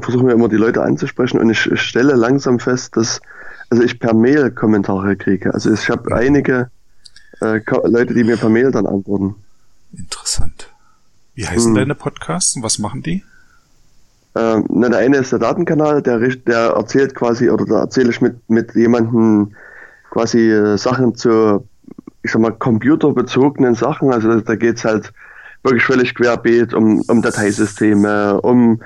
[0.02, 3.22] versuchen wir immer die Leute anzusprechen und ich, ich stelle langsam fest, dass
[3.70, 5.54] also ich per Mail Kommentare kriege.
[5.54, 6.70] Also ich habe einige
[7.41, 9.36] äh, Leute, die mir per Mail dann antworten.
[9.94, 10.70] Interessant.
[11.36, 11.76] Wie heißen Hm.
[11.76, 13.24] deine Podcasts und was machen die?
[14.36, 18.22] Ähm, na, der eine ist der Datenkanal, der, der erzählt quasi, oder da erzähle ich
[18.22, 19.54] mit, mit jemandem
[20.10, 21.67] quasi äh, Sachen zu,
[22.24, 24.12] ich sag mal, computerbezogenen Sachen.
[24.12, 25.12] Also da geht's halt
[25.63, 28.82] wirklich völlig querbeet um, um Dateisysteme, um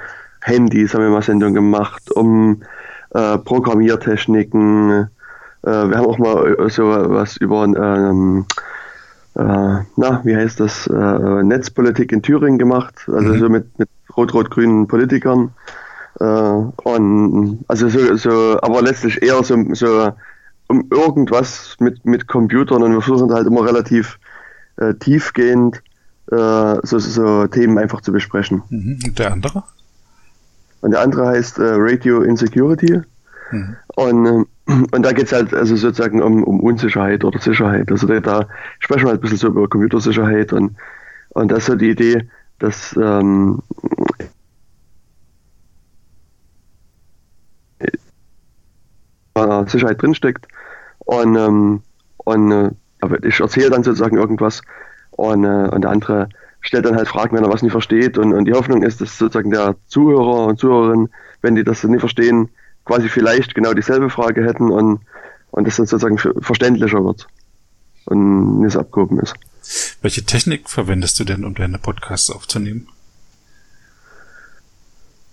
[0.46, 2.62] Handys, haben wir mal Sendung gemacht, um
[3.16, 5.10] äh, Programmiertechniken.
[5.64, 8.46] Äh, wir haben auch mal äh, so was über ähm,
[9.34, 13.40] äh, na, wie heißt das, äh, Netzpolitik in Thüringen gemacht, also Mhm.
[13.40, 15.50] so mit, mit rot-rot-grünen Politikern.
[16.20, 20.14] Äh, und also so, so, aber letztlich eher so, so
[20.68, 24.20] um irgendwas mit, mit Computern und wir versuchen halt immer relativ
[25.00, 25.82] tiefgehend
[26.28, 28.62] so, so, so Themen einfach zu besprechen.
[28.70, 29.00] Mhm.
[29.06, 29.64] Und der andere?
[30.86, 33.02] Und der andere heißt äh, Radio Insecurity.
[33.50, 33.76] Mhm.
[33.96, 34.46] Und, ähm,
[34.92, 37.90] und da geht's halt also sozusagen um, um Unsicherheit oder Sicherheit.
[37.90, 40.78] Also da, da sprechen wir halt ein bisschen so über Computersicherheit und,
[41.30, 43.64] und das ist so die Idee, dass ähm,
[47.80, 50.48] äh, Sicherheit drinsteckt.
[51.00, 51.82] Und, ähm,
[52.18, 52.70] und äh,
[53.24, 54.62] ich erzähle dann sozusagen irgendwas
[55.14, 56.30] und, äh, und der andere
[56.66, 58.18] stellt dann halt Fragen, wenn er was nicht versteht.
[58.18, 61.10] Und, und die Hoffnung ist, dass sozusagen der Zuhörer und Zuhörerin,
[61.42, 62.50] wenn die das nicht verstehen,
[62.84, 65.00] quasi vielleicht genau dieselbe Frage hätten und,
[65.52, 67.28] und das dann sozusagen ver- verständlicher wird
[68.06, 69.34] und nicht so abgehoben ist.
[70.02, 72.88] Welche Technik verwendest du denn, um deine Podcasts aufzunehmen?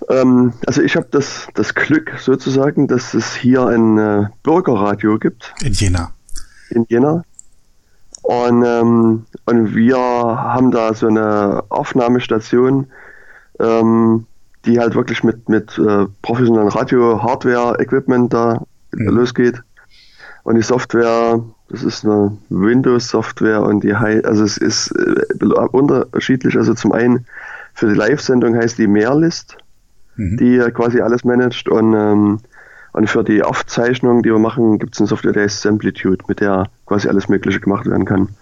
[0.08, 5.54] Ähm, also ich habe das, das Glück sozusagen, dass es hier ein äh, Bürgerradio gibt.
[5.62, 6.12] In Jena.
[6.70, 7.24] In Jena.
[8.22, 12.86] Und, ähm, und wir haben da so eine Aufnahmestation,
[13.58, 14.26] ähm,
[14.64, 19.08] die halt wirklich mit, mit äh, professionellen Radio-Hardware-Equipment da mhm.
[19.08, 19.60] losgeht.
[20.44, 26.56] Und die Software, das ist eine Windows-Software und die heißt, also es ist äh, unterschiedlich.
[26.56, 27.26] Also zum einen
[27.74, 29.56] für die Live-Sendung heißt die Mehrlist,
[30.16, 30.36] mhm.
[30.36, 32.38] die quasi alles managt und, ähm,
[32.92, 36.40] und für die Aufzeichnung, die wir machen, gibt es eine Software, die heißt Samplitude, mit
[36.40, 38.34] der quasi alles Mögliche gemacht werden kann.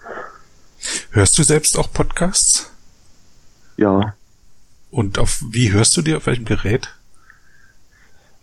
[1.11, 2.71] Hörst du selbst auch Podcasts?
[3.77, 4.13] Ja.
[4.89, 6.15] Und auf wie hörst du die?
[6.15, 6.93] Auf welchem Gerät?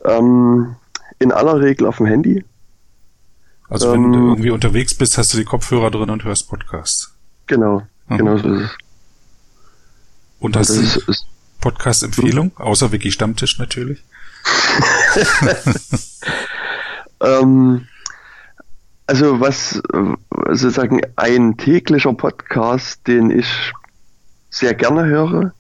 [0.04, 0.76] Ähm,
[1.18, 2.44] in aller Regel auf dem Handy.
[3.68, 7.14] Also wenn ähm, du irgendwie unterwegs bist, hast du die Kopfhörer drin und hörst Podcasts.
[7.46, 8.16] Genau, mhm.
[8.16, 8.78] genau so ist es.
[10.40, 11.14] Und hast du
[11.60, 14.04] Podcast-Empfehlung, außer Wiki Stammtisch natürlich?
[17.20, 17.86] Ähm,
[19.06, 19.82] also was
[20.50, 23.72] sozusagen ein täglicher Podcast, den ich
[24.50, 25.52] sehr gerne höre,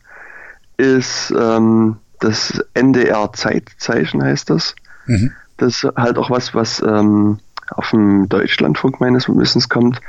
[0.76, 4.74] ist ähm, das NDR Zeitzeichen heißt das.
[5.06, 5.32] Mhm.
[5.56, 7.38] Das ist halt auch was, was ähm,
[7.70, 10.00] auf dem Deutschlandfunk meines Wissens kommt.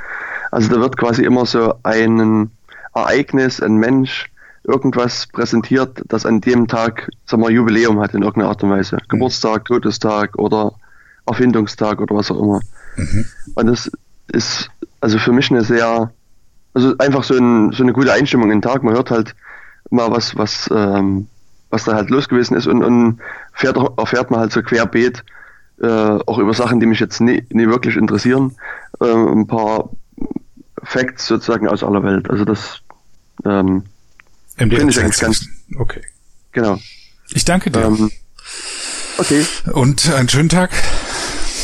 [0.50, 2.50] Also da wird quasi immer so ein
[2.94, 4.30] Ereignis, ein Mensch,
[4.64, 8.96] irgendwas präsentiert, das an dem Tag, sagen wir, Jubiläum hat in irgendeiner Art und Weise.
[8.96, 9.08] Mhm.
[9.08, 10.72] Geburtstag, Todestag oder
[11.26, 12.60] Erfindungstag oder was auch immer.
[12.96, 13.24] Mhm.
[13.54, 13.90] Und das
[14.32, 14.70] ist
[15.00, 16.12] also für mich eine sehr,
[16.74, 18.82] also einfach so, ein, so eine gute Einstimmung in den Tag.
[18.82, 19.34] Man hört halt
[19.90, 21.26] mal was, was, ähm,
[21.70, 23.20] was da halt los gewesen ist und, und
[23.52, 25.24] fährt, erfährt man halt so querbeet,
[25.80, 28.52] äh, auch über Sachen, die mich jetzt nie, nie wirklich interessieren,
[29.00, 29.90] äh, ein paar
[30.82, 32.28] Facts sozusagen aus aller Welt.
[32.28, 32.80] Also das
[33.44, 33.84] ähm,
[34.68, 35.46] finde ich eigentlich ganz.
[35.78, 36.02] Okay.
[36.52, 36.78] Genau.
[37.32, 37.82] Ich danke dir.
[37.82, 38.10] Ähm,
[39.18, 39.46] okay.
[39.72, 40.70] Und einen schönen Tag.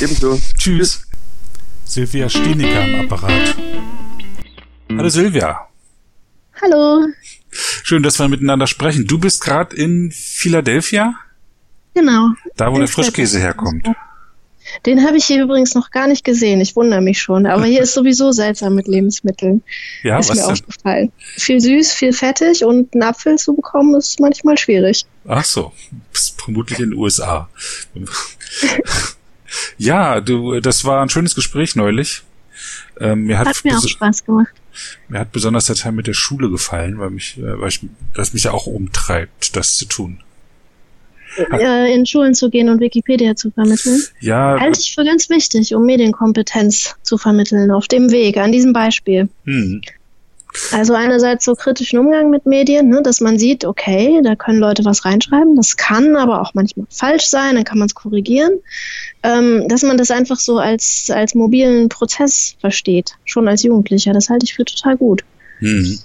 [0.01, 0.41] Ebenso.
[0.57, 0.57] Tschüss.
[0.59, 1.07] Tschüss.
[1.85, 3.55] Silvia Stienecker am Apparat.
[4.91, 5.69] Hallo Silvia.
[6.61, 7.07] Hallo.
[7.51, 9.07] Schön, dass wir miteinander sprechen.
[9.07, 11.15] Du bist gerade in Philadelphia?
[11.95, 12.33] Genau.
[12.57, 13.89] Da, wo der Frischkäse herkommt.
[14.85, 16.61] Den habe ich hier übrigens noch gar nicht gesehen.
[16.61, 17.47] Ich wundere mich schon.
[17.47, 19.63] Aber hier ist sowieso seltsam mit Lebensmitteln.
[20.03, 20.53] Ja, ist was mir denn?
[20.53, 21.13] aufgefallen.
[21.37, 25.05] Viel süß, viel fettig und einen Apfel zu bekommen ist manchmal schwierig.
[25.27, 25.73] Ach so.
[26.13, 27.49] Bist vermutlich in den USA.
[29.79, 32.23] ja, du, das war ein schönes Gespräch neulich.
[32.99, 34.55] Ähm, mir hat, hat mir auch Spaß gemacht.
[35.09, 37.81] Mir hat besonders der Teil mit der Schule gefallen, weil mich, äh, weil ich,
[38.15, 40.23] das mich ja auch umtreibt, das zu tun.
[41.37, 44.03] Äh, in Schulen zu gehen und Wikipedia zu vermitteln.
[44.21, 44.59] Ja.
[44.59, 49.29] Halte ich für ganz wichtig, um Medienkompetenz zu vermitteln, auf dem Weg, an diesem Beispiel.
[49.45, 49.83] Hm.
[50.73, 54.87] Also einerseits so kritischen Umgang mit Medien, ne, dass man sieht, okay, da können Leute
[54.87, 58.61] was reinschreiben, das kann aber auch manchmal falsch sein, dann kann man es korrigieren,
[59.23, 64.31] ähm, dass man das einfach so als, als mobilen Prozess versteht, schon als Jugendlicher, das
[64.31, 65.25] halte ich für total gut.
[65.59, 65.99] Hm.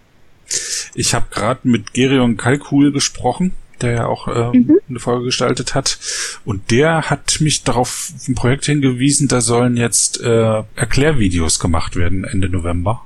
[0.95, 4.79] Ich habe gerade mit Gerion Kalkul gesprochen, der ja auch ähm, mhm.
[4.89, 5.99] eine Folge gestaltet hat.
[6.45, 12.23] Und der hat mich darauf ein Projekt hingewiesen, da sollen jetzt äh, Erklärvideos gemacht werden
[12.23, 13.05] Ende November.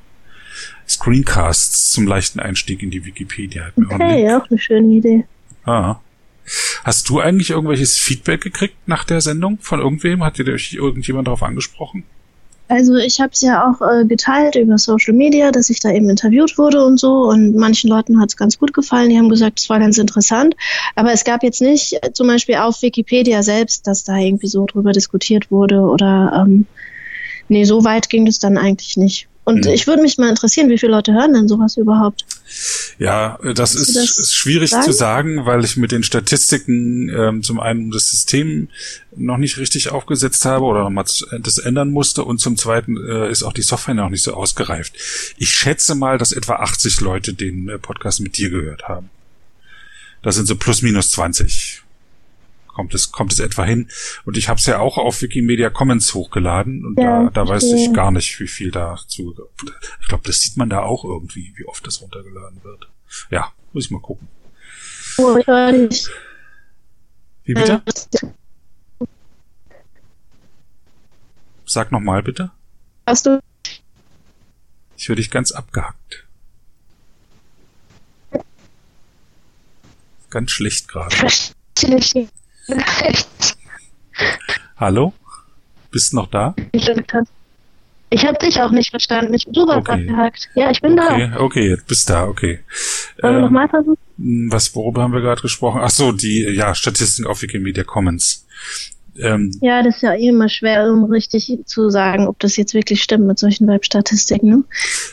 [0.88, 3.72] Screencasts zum leichten Einstieg in die Wikipedia.
[3.76, 5.26] Okay, auch eine schöne Idee.
[5.66, 5.98] Ah.
[6.84, 10.24] Hast du eigentlich irgendwelches Feedback gekriegt nach der Sendung von irgendwem?
[10.24, 12.04] Hat dir irgendjemand darauf angesprochen?
[12.68, 16.10] Also ich habe es ja auch äh, geteilt über Social Media, dass ich da eben
[16.10, 17.30] interviewt wurde und so.
[17.30, 19.10] Und manchen Leuten hat es ganz gut gefallen.
[19.10, 20.56] Die haben gesagt, es war ganz interessant.
[20.96, 24.66] Aber es gab jetzt nicht äh, zum Beispiel auf Wikipedia selbst, dass da irgendwie so
[24.66, 26.66] drüber diskutiert wurde oder ähm,
[27.50, 29.28] nee, so weit ging es dann eigentlich nicht.
[29.46, 29.72] Und mhm.
[29.72, 32.26] ich würde mich mal interessieren, wie viele Leute hören denn sowas überhaupt?
[32.98, 34.84] Ja, das ist, das ist schwierig sagen?
[34.84, 38.70] zu sagen, weil ich mit den Statistiken ähm, zum einen das System
[39.16, 41.06] noch nicht richtig aufgesetzt habe oder nochmal
[41.40, 44.94] das ändern musste und zum zweiten äh, ist auch die Software noch nicht so ausgereift.
[45.38, 49.12] Ich schätze mal, dass etwa 80 Leute den äh, Podcast mit dir gehört haben.
[50.24, 51.85] Das sind so plus minus 20
[52.76, 53.90] kommt es, kommt es etwa hin.
[54.26, 57.64] Und ich habe es ja auch auf Wikimedia Commons hochgeladen und ja, da, da weiß
[57.64, 59.34] ich gar nicht, wie viel da zu.
[60.02, 62.90] Ich glaube, das sieht man da auch irgendwie, wie oft das runtergeladen wird.
[63.32, 64.28] Ja, muss ich mal gucken.
[65.18, 65.36] Oh.
[67.46, 67.82] Wie bitte?
[71.66, 72.52] Sag nochmal bitte.
[73.08, 73.40] Hast du?
[74.98, 76.26] Ich höre dich ganz abgehackt.
[80.30, 81.16] Ganz schlecht gerade.
[84.78, 85.14] Hallo?
[85.92, 86.56] Bist noch da?
[88.10, 89.34] Ich habe dich auch nicht verstanden.
[89.34, 90.02] Ich, du warst okay.
[90.02, 90.50] abgehakt.
[90.56, 91.40] Ja, ich bin okay, da.
[91.40, 92.60] Okay, jetzt bist da, okay.
[93.22, 93.98] Wollen ähm, wir nochmal versuchen?
[94.50, 95.82] Was, worüber haben wir gerade gesprochen?
[95.84, 98.46] Ach so, die, ja, Statistiken auf Wikimedia Commons.
[99.18, 103.02] Ähm, ja, das ist ja immer schwer, um richtig zu sagen, ob das jetzt wirklich
[103.02, 104.50] stimmt mit solchen Webstatistiken.
[104.50, 104.64] Ne?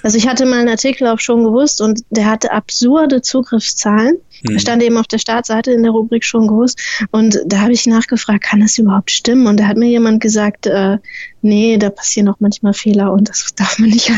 [0.03, 4.19] Also ich hatte mal einen Artikel auch schon gewusst und der hatte absurde Zugriffszahlen.
[4.47, 4.59] Hm.
[4.59, 6.81] Stand eben auf der Startseite in der Rubrik schon gewusst.
[7.13, 9.47] Und da habe ich nachgefragt, kann das überhaupt stimmen?
[9.47, 10.99] Und da hat mir jemand gesagt, äh,
[11.41, 14.11] nee, da passieren auch manchmal Fehler und das darf man nicht.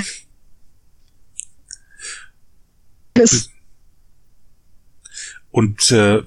[5.50, 6.22] Und äh,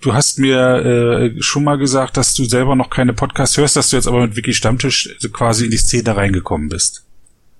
[0.00, 3.90] Du hast mir äh, schon mal gesagt, dass du selber noch keine Podcasts hörst, dass
[3.90, 7.04] du jetzt aber mit Wiki Stammtisch quasi in die Szene reingekommen bist.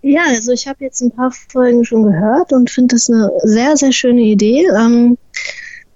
[0.02, 3.76] Ja, also ich habe jetzt ein paar Folgen schon gehört und finde das eine sehr,
[3.76, 4.66] sehr schöne Idee.
[4.74, 5.18] Ähm,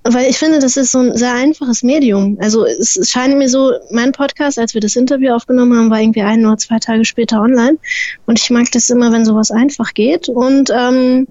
[0.07, 2.37] weil ich finde, das ist so ein sehr einfaches Medium.
[2.39, 6.21] Also es scheint mir so, mein Podcast, als wir das Interview aufgenommen haben, war irgendwie
[6.21, 7.79] ein oder zwei Tage später online.
[8.27, 10.29] Und ich mag das immer, wenn sowas einfach geht.
[10.29, 11.27] Und ähm,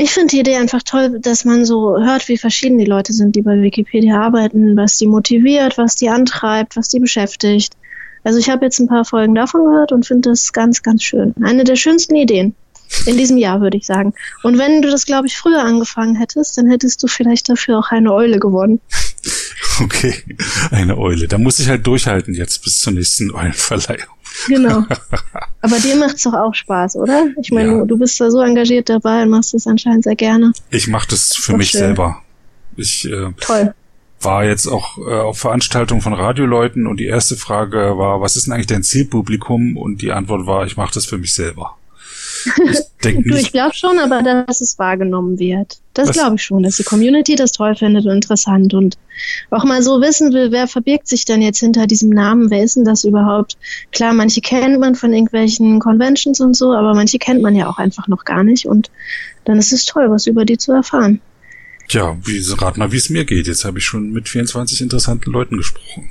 [0.00, 3.34] ich finde die Idee einfach toll, dass man so hört, wie verschieden die Leute sind,
[3.34, 7.74] die bei Wikipedia arbeiten, was die motiviert, was die antreibt, was die beschäftigt.
[8.22, 11.34] Also ich habe jetzt ein paar Folgen davon gehört und finde das ganz, ganz schön.
[11.42, 12.54] Eine der schönsten Ideen
[13.06, 14.14] in diesem Jahr, würde ich sagen.
[14.44, 17.90] Und wenn du das, glaube ich, früher angefangen hättest, dann hättest du vielleicht dafür auch
[17.90, 18.80] eine Eule gewonnen.
[19.80, 20.12] Okay,
[20.72, 21.28] eine Eule.
[21.28, 24.17] Da muss ich halt durchhalten jetzt bis zur nächsten Eulenverleihung.
[24.46, 24.84] Genau.
[25.60, 27.26] Aber dir macht's doch auch Spaß, oder?
[27.40, 27.78] Ich meine, ja.
[27.78, 30.52] du, du, bist da so engagiert dabei und machst es anscheinend sehr gerne.
[30.70, 31.80] Ich mache das für mich schön.
[31.80, 32.22] selber.
[32.76, 33.74] Ich äh, Toll.
[34.20, 38.46] war jetzt auch äh, auf Veranstaltungen von Radioleuten und die erste Frage war, was ist
[38.46, 39.76] denn eigentlich dein Zielpublikum?
[39.76, 41.76] Und die Antwort war, ich mache das für mich selber.
[43.02, 45.78] Ich, ich glaube schon, aber dass es wahrgenommen wird.
[45.94, 48.96] Das glaube ich schon, dass die Community das toll findet und interessant und
[49.50, 52.76] auch mal so wissen will, wer verbirgt sich denn jetzt hinter diesem Namen, wer ist
[52.76, 53.56] denn das überhaupt?
[53.90, 57.78] Klar, manche kennt man von irgendwelchen Conventions und so, aber manche kennt man ja auch
[57.78, 58.90] einfach noch gar nicht und
[59.44, 61.20] dann ist es toll, was über die zu erfahren.
[61.88, 63.46] Tja, wie, rat mal, wie es mir geht.
[63.46, 66.10] Jetzt habe ich schon mit 24 interessanten Leuten gesprochen.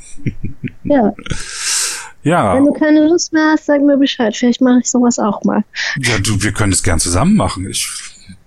[0.83, 1.13] Ja.
[2.27, 2.55] Ja.
[2.55, 4.35] Wenn du keine Lust mehr hast, sag mir Bescheid.
[4.35, 5.63] Vielleicht mache ich sowas auch mal.
[5.97, 7.69] Ja, du, wir können es gern zusammen machen.
[7.69, 7.87] Ich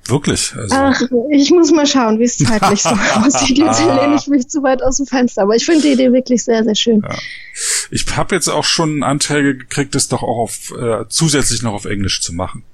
[0.07, 0.55] wirklich.
[0.55, 0.77] Also.
[0.77, 1.01] Ach,
[1.31, 3.57] ich muss mal schauen, wie es zeitlich so aussieht.
[3.57, 5.43] Jetzt lehne ich mich zu weit aus dem Fenster.
[5.43, 7.01] Aber ich finde die Idee wirklich sehr, sehr schön.
[7.03, 7.17] Ja.
[7.91, 11.87] Ich habe jetzt auch schon Anträge gekriegt, das doch auch auf äh, zusätzlich noch auf
[11.87, 12.65] Englisch zu machen.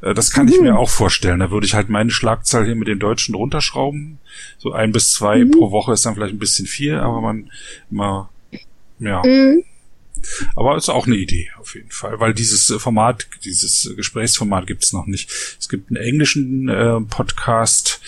[0.00, 0.52] Äh, das kann mhm.
[0.52, 1.40] ich mir auch vorstellen.
[1.40, 4.18] Da würde ich halt meine Schlagzahl hier mit den Deutschen runterschrauben.
[4.56, 5.50] So ein bis zwei mhm.
[5.50, 7.50] pro Woche ist dann vielleicht ein bisschen viel, aber man
[7.90, 8.30] immer,
[8.98, 9.22] ja.
[9.26, 9.64] Mhm.
[10.56, 14.92] Aber ist auch eine Idee auf jeden Fall, weil dieses Format, dieses Gesprächsformat gibt es
[14.92, 15.30] noch nicht.
[15.58, 18.00] Es gibt einen englischen äh, Podcast,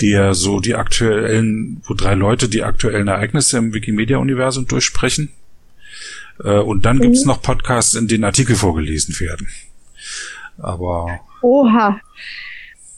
[0.00, 5.30] der so die aktuellen, wo drei Leute die aktuellen Ereignisse im Wikimedia-Universum durchsprechen.
[6.42, 7.02] Äh, und dann mhm.
[7.02, 9.48] gibt es noch Podcasts, in denen Artikel vorgelesen werden.
[10.58, 11.20] Aber.
[11.42, 12.00] Oha.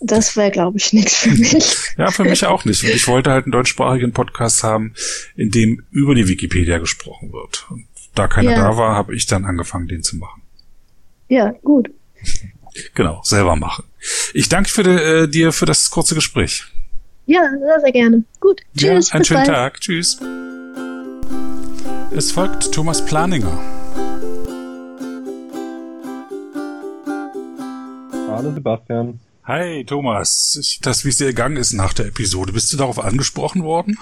[0.05, 1.77] Das wäre, glaube ich, nichts für mich.
[1.97, 2.83] ja, für mich auch nicht.
[2.83, 4.95] Und ich wollte halt einen deutschsprachigen Podcast haben,
[5.37, 7.67] in dem über die Wikipedia gesprochen wird.
[7.71, 8.59] Und da keiner ja.
[8.59, 10.43] da war, habe ich dann angefangen, den zu machen.
[11.29, 11.91] Ja, gut.
[12.95, 13.85] Genau, selber machen.
[14.33, 16.65] Ich danke für die, äh, dir für das kurze Gespräch.
[17.27, 18.25] Ja, sehr, sehr gerne.
[18.41, 18.63] Gut.
[18.75, 19.11] Tschüss.
[19.11, 19.49] Ja, einen schönen bald.
[19.49, 19.81] Tag.
[19.81, 20.19] Tschüss.
[22.17, 23.59] Es folgt Thomas Planinger.
[28.29, 29.21] Hallo Sebastian.
[29.45, 30.59] Hi Thomas.
[30.61, 32.53] Ich, das, wie es dir gegangen ist nach der Episode.
[32.53, 33.99] Bist du darauf angesprochen worden?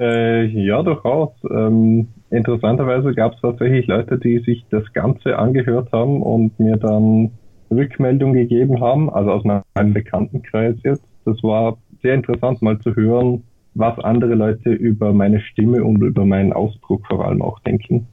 [0.00, 1.30] Äh, ja, durchaus.
[1.50, 7.32] Ähm, interessanterweise gab es tatsächlich Leute, die sich das Ganze angehört haben und mir dann
[7.70, 11.04] Rückmeldung gegeben haben, also aus meinem Bekanntenkreis jetzt.
[11.26, 13.44] Das war sehr interessant mal zu hören,
[13.74, 18.06] was andere Leute über meine Stimme und über meinen Ausdruck vor allem auch denken.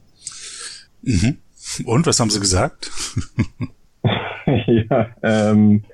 [1.02, 1.38] Mhm.
[1.86, 2.90] Und was haben sie gesagt?
[4.46, 5.84] ja, ähm,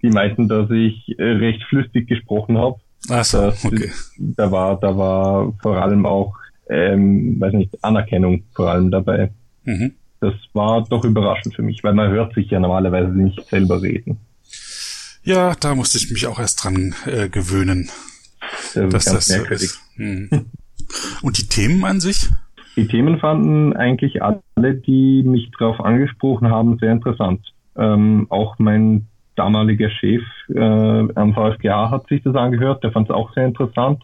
[0.00, 2.78] die meinten, dass ich recht flüssig gesprochen habe
[3.08, 3.90] Ach so, okay.
[4.18, 6.36] Da war, da war vor allem auch,
[6.68, 9.32] ähm, weiß nicht, Anerkennung vor allem dabei.
[9.64, 9.94] Mhm.
[10.20, 14.18] Das war doch überraschend für mich, weil man hört sich ja normalerweise nicht selber reden.
[15.22, 17.90] Ja, da musste ich mich auch erst dran äh, gewöhnen.
[18.74, 19.70] Das dass das merkwürdig.
[19.70, 20.46] So mhm.
[21.22, 22.28] Und die Themen an sich?
[22.76, 27.40] Die Themen fanden eigentlich alle, die mich darauf angesprochen haben, sehr interessant.
[27.76, 33.14] Ähm, auch mein damaliger Chef äh, am VfGA hat sich das angehört, der fand es
[33.14, 34.02] auch sehr interessant.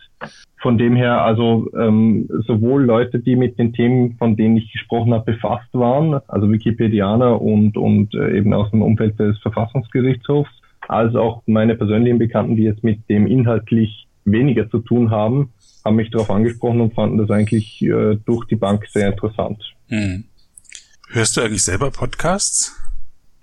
[0.59, 5.13] Von dem her, also ähm, sowohl Leute, die mit den Themen, von denen ich gesprochen
[5.13, 10.51] habe, befasst waren, also Wikipedianer und, und äh, eben aus dem Umfeld des Verfassungsgerichtshofs,
[10.89, 15.51] als auch meine persönlichen Bekannten, die jetzt mit dem inhaltlich weniger zu tun haben,
[15.85, 19.63] haben mich darauf angesprochen und fanden das eigentlich äh, durch die Bank sehr interessant.
[19.89, 20.25] Hm.
[21.11, 22.77] Hörst du eigentlich selber Podcasts?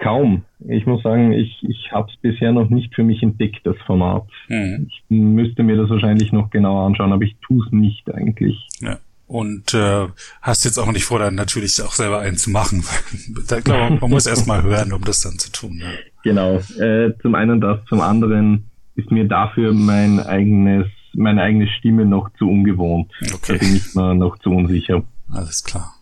[0.04, 0.43] Kaum.
[0.68, 4.26] Ich muss sagen, ich, ich habe es bisher noch nicht für mich entdeckt, das Format.
[4.49, 4.88] Mhm.
[4.89, 8.68] Ich müsste mir das wahrscheinlich noch genauer anschauen, aber ich tue es nicht eigentlich.
[8.82, 8.97] Ja.
[9.28, 10.08] Und äh,
[10.41, 12.84] hast jetzt auch nicht vor, dann natürlich auch selber einen zu machen.
[13.38, 15.82] ich glaube, man muss erst mal hören, um das dann zu tun.
[15.82, 15.88] Ja.
[16.24, 16.58] Genau.
[16.84, 22.30] Äh, zum einen das, zum anderen ist mir dafür mein eigenes, meine eigene Stimme noch
[22.38, 23.10] zu ungewohnt.
[23.22, 23.54] Okay.
[23.54, 25.01] Da bin ich mir noch zu unsicher.
[25.32, 25.95] Alles klar.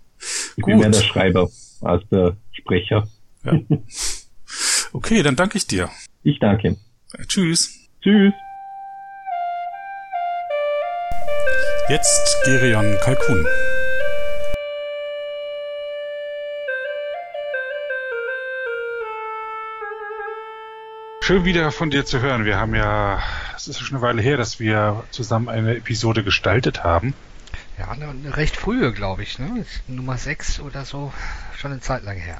[0.57, 0.65] Ich Gut.
[0.65, 1.49] bin mehr der Schreiber
[1.81, 3.07] als der Sprecher.
[3.43, 3.53] Ja.
[4.93, 5.89] Okay, dann danke ich dir.
[6.21, 6.75] Ich danke.
[7.27, 7.87] Tschüss.
[8.01, 8.33] Tschüss.
[11.87, 13.45] Jetzt Gerion Kalkun.
[21.23, 22.43] Schön wieder von dir zu hören.
[22.43, 23.19] Wir haben ja,
[23.55, 27.13] es ist schon eine Weile her, dass wir zusammen eine Episode gestaltet haben.
[27.81, 29.65] Ja, eine, recht frühe, glaube ich, ne?
[29.87, 31.11] Nummer 6 oder so,
[31.57, 32.37] schon eine Zeit lang her.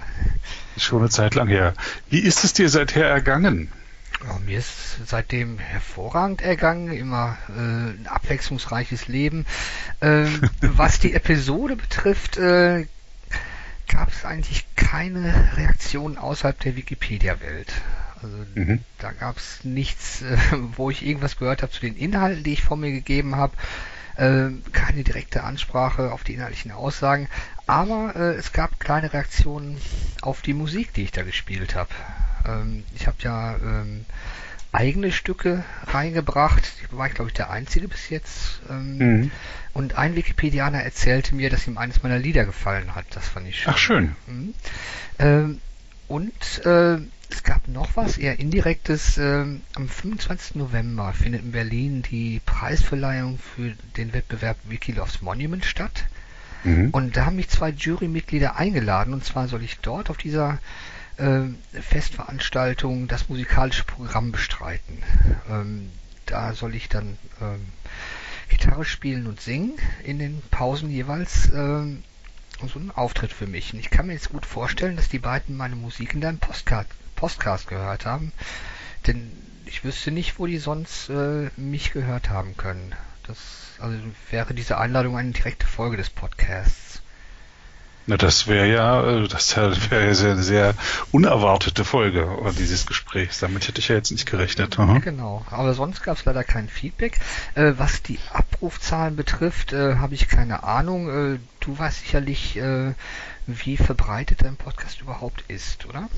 [0.78, 1.74] Schon eine Zeit lang her.
[2.12, 3.72] Wie ist es dir seither ergangen?
[4.24, 9.48] Ja, mir ist seitdem hervorragend ergangen, immer äh, ein abwechslungsreiches Leben.
[10.00, 10.28] Äh,
[10.62, 12.86] was die Episode betrifft, äh,
[13.88, 17.74] gab es eigentlich keine Reaktion außerhalb der Wikipedia-Welt.
[18.24, 18.80] Also mhm.
[18.99, 20.38] da gab es nichts, äh,
[20.76, 23.53] wo ich irgendwas gehört habe zu den Inhalten, die ich vor mir gegeben habe.
[24.17, 27.30] Äh, keine direkte Ansprache auf die inhaltlichen Aussagen,
[27.65, 29.78] aber äh, es gab kleine Reaktionen
[30.22, 31.89] auf die Musik, die ich da gespielt habe.
[32.45, 34.05] Ähm, ich habe ja ähm,
[34.72, 36.72] eigene Stücke reingebracht.
[36.91, 38.61] Da war ich, glaube ich, der Einzige bis jetzt.
[38.69, 39.32] Ähm, mhm.
[39.74, 43.05] Und ein Wikipedianer erzählte mir, dass ihm eines meiner Lieder gefallen hat.
[43.11, 43.74] Das fand ich schön.
[43.74, 44.15] Ach, schön.
[44.28, 44.53] Mhm.
[45.19, 45.61] Ähm,
[46.12, 46.97] und äh,
[47.30, 49.18] es gab noch was, eher indirektes.
[49.18, 50.55] Ähm, am 25.
[50.55, 56.03] November findet in Berlin die Preisverleihung für den Wettbewerb Wikiloves Monument statt.
[56.66, 56.89] Mhm.
[56.89, 59.14] Und da haben mich zwei Jurymitglieder eingeladen.
[59.14, 60.59] Und zwar soll ich dort auf dieser
[61.16, 61.43] äh,
[61.80, 64.97] Festveranstaltung das musikalische Programm bestreiten.
[65.49, 65.91] Ähm,
[66.26, 67.68] da soll ich dann ähm,
[68.49, 71.49] Gitarre spielen und singen in den Pausen jeweils.
[71.55, 72.03] Ähm,
[72.70, 73.74] so ein Auftritt für mich.
[73.74, 76.88] Und ich kann mir jetzt gut vorstellen, dass die beiden meine Musik in deinem Postcard,
[77.16, 78.32] Postcast gehört haben.
[79.07, 79.32] Denn
[79.66, 82.93] ich wüsste nicht, wo die sonst äh, mich gehört haben können.
[83.28, 83.38] Das
[83.80, 83.97] also
[84.30, 87.01] wäre diese Einladung eine direkte Folge des Podcasts.
[88.08, 89.76] Na, das wäre ja, äh, das wäre
[90.08, 90.76] ja sehr, sehr
[91.12, 92.28] unerwartete Folge
[92.58, 93.39] dieses Gesprächs.
[93.39, 94.78] Damit hätte ich ja jetzt nicht gerechnet.
[94.78, 97.20] Ja, genau, aber sonst gab es leider kein Feedback.
[97.56, 101.36] Äh, was die Abrufzahlen betrifft, äh, habe ich keine Ahnung.
[101.36, 102.93] Äh, du weißt sicherlich, äh,
[103.47, 106.10] wie verbreitet dein Podcast überhaupt ist, oder?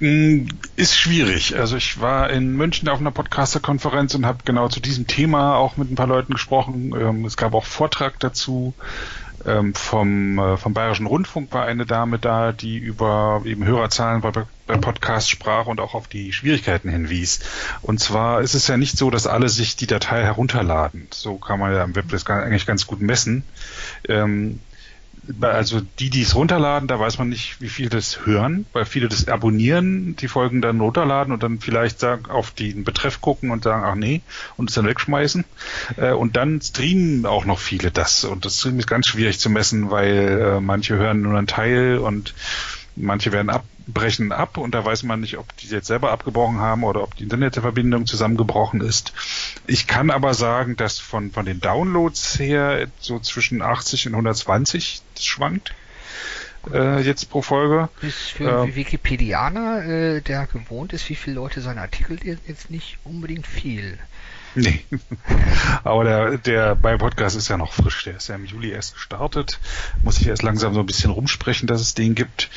[0.00, 1.58] Hm, ist schwierig.
[1.58, 5.76] Also ich war in München auf einer Podcaster-Konferenz und habe genau zu diesem Thema auch
[5.76, 6.94] mit ein paar Leuten gesprochen.
[6.98, 8.72] Ähm, es gab auch Vortrag dazu.
[9.46, 14.32] Ähm, vom, äh, vom Bayerischen Rundfunk war eine Dame da, die über eben Hörerzahlen bei,
[14.66, 17.40] bei Podcasts sprach und auch auf die Schwierigkeiten hinwies.
[17.82, 21.08] Und zwar ist es ja nicht so, dass alle sich die Datei herunterladen.
[21.10, 23.44] So kann man ja im Web das eigentlich ganz gut messen.
[24.08, 24.60] Ähm,
[25.40, 29.08] also die, die es runterladen, da weiß man nicht, wie viele das hören, weil viele
[29.08, 33.64] das abonnieren, die Folgen dann runterladen und dann vielleicht sagen, auf den Betreff gucken und
[33.64, 34.22] sagen, ach nee,
[34.56, 35.44] und es dann wegschmeißen.
[35.96, 38.24] Äh, und dann streamen auch noch viele das.
[38.24, 42.34] Und das ist ganz schwierig zu messen, weil äh, manche hören nur einen Teil und
[43.02, 46.58] manche werden ab, brechen ab und da weiß man nicht, ob die jetzt selber abgebrochen
[46.58, 49.12] haben oder ob die Internetverbindung zusammengebrochen ist.
[49.66, 55.02] Ich kann aber sagen, dass von, von den Downloads her so zwischen 80 und 120
[55.14, 55.74] das schwankt.
[56.72, 57.88] Äh, jetzt pro Folge.
[58.02, 62.70] Ist für einen äh, Wikipedianer, äh, der gewohnt ist, wie viele Leute seine Artikel jetzt
[62.70, 63.98] nicht unbedingt viel.
[64.54, 64.84] Nee.
[65.84, 68.04] Aber der, der bei Podcast ist ja noch frisch.
[68.04, 69.58] Der ist ja im Juli erst gestartet.
[70.02, 72.50] Muss ich erst langsam so ein bisschen rumsprechen, dass es den gibt.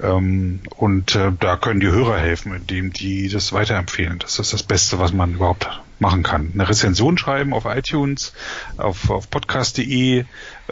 [0.00, 4.18] Ähm, und äh, da können die Hörer helfen, indem die das weiterempfehlen.
[4.18, 5.68] Das ist das Beste, was man überhaupt
[5.98, 6.50] machen kann.
[6.54, 8.32] Eine Rezension schreiben auf iTunes,
[8.76, 10.24] auf, auf podcast.de,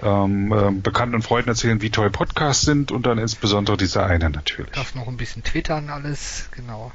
[0.02, 4.30] ähm, äh, Bekannten und Freunden erzählen, wie toll Podcasts sind und dann insbesondere diese eine
[4.30, 4.72] natürlich.
[4.72, 6.92] Darf noch ein bisschen twittern alles, genau.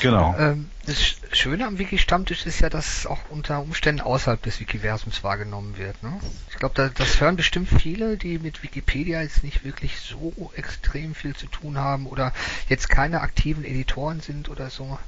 [0.00, 0.34] Genau.
[0.38, 5.22] Ähm, das Schöne am Wiki-Stammtisch ist ja, dass es auch unter Umständen außerhalb des Wikiversums
[5.22, 6.02] wahrgenommen wird.
[6.02, 6.18] Ne?
[6.50, 11.14] Ich glaube, da, das hören bestimmt viele, die mit Wikipedia jetzt nicht wirklich so extrem
[11.14, 12.32] viel zu tun haben oder
[12.68, 14.98] jetzt keine aktiven Editoren sind oder so.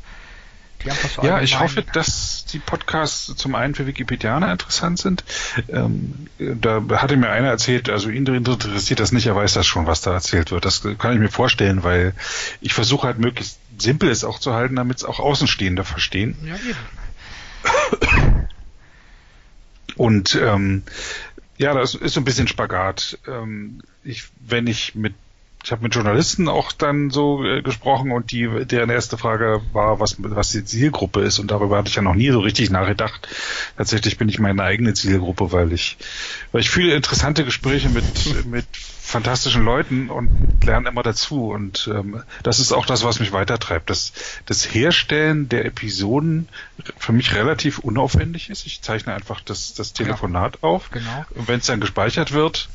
[1.14, 5.24] So ja, ich hoffe, dass die Podcasts zum einen für Wikipedianer interessant sind.
[5.68, 9.86] Ähm, da hatte mir einer erzählt, also ihn interessiert das nicht, er weiß das schon,
[9.86, 10.64] was da erzählt wird.
[10.64, 12.14] Das kann ich mir vorstellen, weil
[12.62, 16.36] ich versuche halt möglichst simpel es auch zu halten, damit es auch Außenstehende verstehen.
[16.46, 16.78] Ja, eben.
[19.96, 20.82] Und ähm,
[21.58, 23.18] ja, das ist so ein bisschen Spagat.
[23.28, 25.14] Ähm, ich, wenn ich mit
[25.62, 30.00] ich habe mit Journalisten auch dann so äh, gesprochen und die deren erste Frage war,
[30.00, 33.28] was was die Zielgruppe ist und darüber hatte ich ja noch nie so richtig nachgedacht.
[33.76, 35.98] Tatsächlich bin ich meine eigene Zielgruppe, weil ich
[36.52, 42.22] weil ich viele interessante Gespräche mit mit fantastischen Leuten und lerne immer dazu und ähm,
[42.42, 43.90] das ist auch das, was mich weitertreibt.
[43.90, 44.12] Das
[44.46, 46.48] das Herstellen der Episoden
[46.96, 48.64] für mich relativ unaufwendig ist.
[48.64, 50.68] Ich zeichne einfach das das Telefonat ja.
[50.68, 50.90] auf.
[50.90, 51.26] Genau.
[51.34, 52.70] Und wenn es dann gespeichert wird,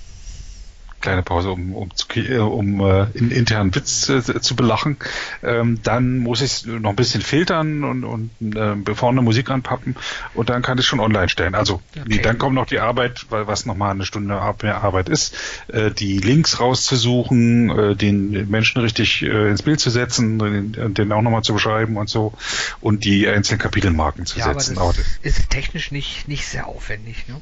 [1.05, 4.97] kleine Pause, um, um, zu, äh, um äh, in internen Witz äh, zu belachen.
[5.43, 9.95] Ähm, dann muss ich es noch ein bisschen filtern und, und äh, vorne Musik anpappen
[10.33, 11.53] und dann kann ich schon online stellen.
[11.53, 12.05] Also okay.
[12.07, 15.35] nee, dann kommt noch die Arbeit, weil was nochmal eine Stunde mehr Arbeit ist,
[15.67, 21.11] äh, die Links rauszusuchen, äh, den Menschen richtig äh, ins Bild zu setzen, den, den
[21.11, 22.33] auch nochmal zu beschreiben und so
[22.81, 24.79] und die einzelnen Kapitelmarken zu ja, setzen.
[24.79, 27.27] Aber das ist technisch nicht, nicht sehr aufwendig.
[27.27, 27.39] Ne?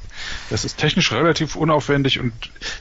[0.50, 2.32] Das ist technisch relativ unaufwendig und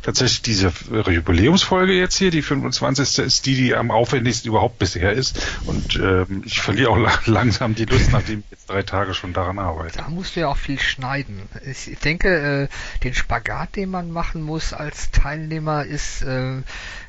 [0.01, 3.19] tatsächlich diese Jubiläumsfolge jetzt hier, die 25.
[3.19, 5.39] ist die, die am aufwendigsten überhaupt bisher ist.
[5.65, 9.59] Und ähm, ich verliere auch langsam die Lust, nachdem ich jetzt drei Tage schon daran
[9.59, 9.97] arbeite.
[9.97, 11.41] Da musst du ja auch viel schneiden.
[11.65, 16.61] Ich denke, äh, den Spagat, den man machen muss als Teilnehmer, ist äh,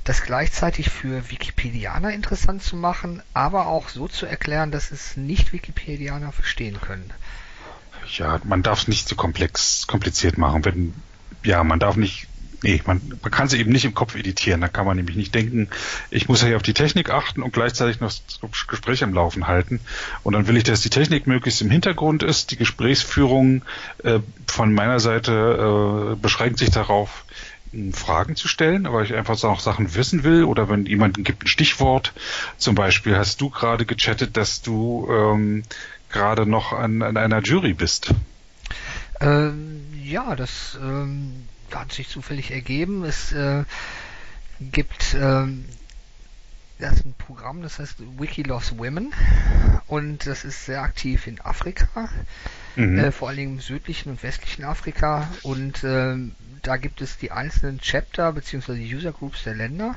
[0.04, 5.52] das gleichzeitig für Wikipedianer interessant zu machen, aber auch so zu erklären, dass es nicht
[5.52, 7.10] Wikipedianer verstehen können.
[8.18, 10.64] Ja, man darf es nicht zu komplex, kompliziert machen.
[10.64, 10.94] Wenn,
[11.42, 12.28] ja, man darf nicht
[12.64, 14.62] Nee, man, man kann sie eben nicht im Kopf editieren.
[14.62, 15.68] Da kann man nämlich nicht denken,
[16.10, 19.46] ich muss ja hier auf die Technik achten und gleichzeitig noch das Gespräch am Laufen
[19.46, 19.80] halten.
[20.22, 22.52] Und dann will ich, dass die Technik möglichst im Hintergrund ist.
[22.52, 23.66] Die Gesprächsführung
[24.02, 27.26] äh, von meiner Seite äh, beschränkt sich darauf,
[27.92, 31.48] Fragen zu stellen, aber ich einfach auch Sachen wissen will oder wenn jemand gibt ein
[31.48, 32.12] Stichwort,
[32.56, 35.64] zum Beispiel hast du gerade gechattet, dass du ähm,
[36.08, 38.14] gerade noch an, an einer Jury bist.
[39.20, 43.04] Ähm, ja, das ähm, hat sich zufällig ergeben.
[43.04, 43.64] Es äh,
[44.60, 45.46] gibt äh,
[46.78, 49.12] das ist ein Programm, das heißt Wiki Loves Women
[49.86, 52.08] und das ist sehr aktiv in Afrika,
[52.76, 52.98] mhm.
[52.98, 56.16] äh, vor allem im südlichen und westlichen Afrika und äh,
[56.62, 58.72] da gibt es die einzelnen Chapter bzw.
[58.72, 59.94] User Groups der Länder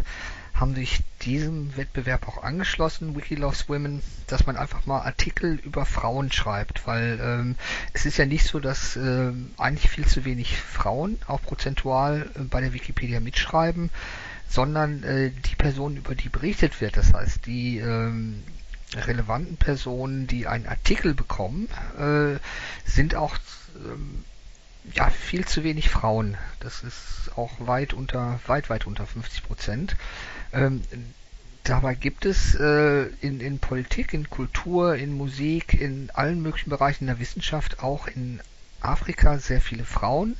[0.60, 5.86] haben sich diesem Wettbewerb auch angeschlossen, Wiki Loves Women, dass man einfach mal Artikel über
[5.86, 7.56] Frauen schreibt, weil ähm,
[7.94, 12.42] es ist ja nicht so, dass äh, eigentlich viel zu wenig Frauen auch prozentual äh,
[12.44, 13.92] bei der Wikipedia mitschreiben,
[14.50, 18.44] sondern äh, die Personen, über die berichtet wird, das heißt die ähm,
[18.96, 22.40] relevanten Personen, die einen Artikel bekommen, äh,
[22.90, 23.38] sind auch
[23.76, 24.24] ähm,
[24.94, 26.38] ja, viel zu wenig Frauen.
[26.60, 29.96] Das ist auch weit unter, weit, weit unter 50 Prozent.
[30.54, 30.82] Ähm,
[31.64, 37.08] dabei gibt es äh, in, in Politik, in Kultur, in Musik, in allen möglichen Bereichen
[37.08, 38.40] der Wissenschaft, auch in
[38.82, 40.36] Afrika sehr viele Frauen,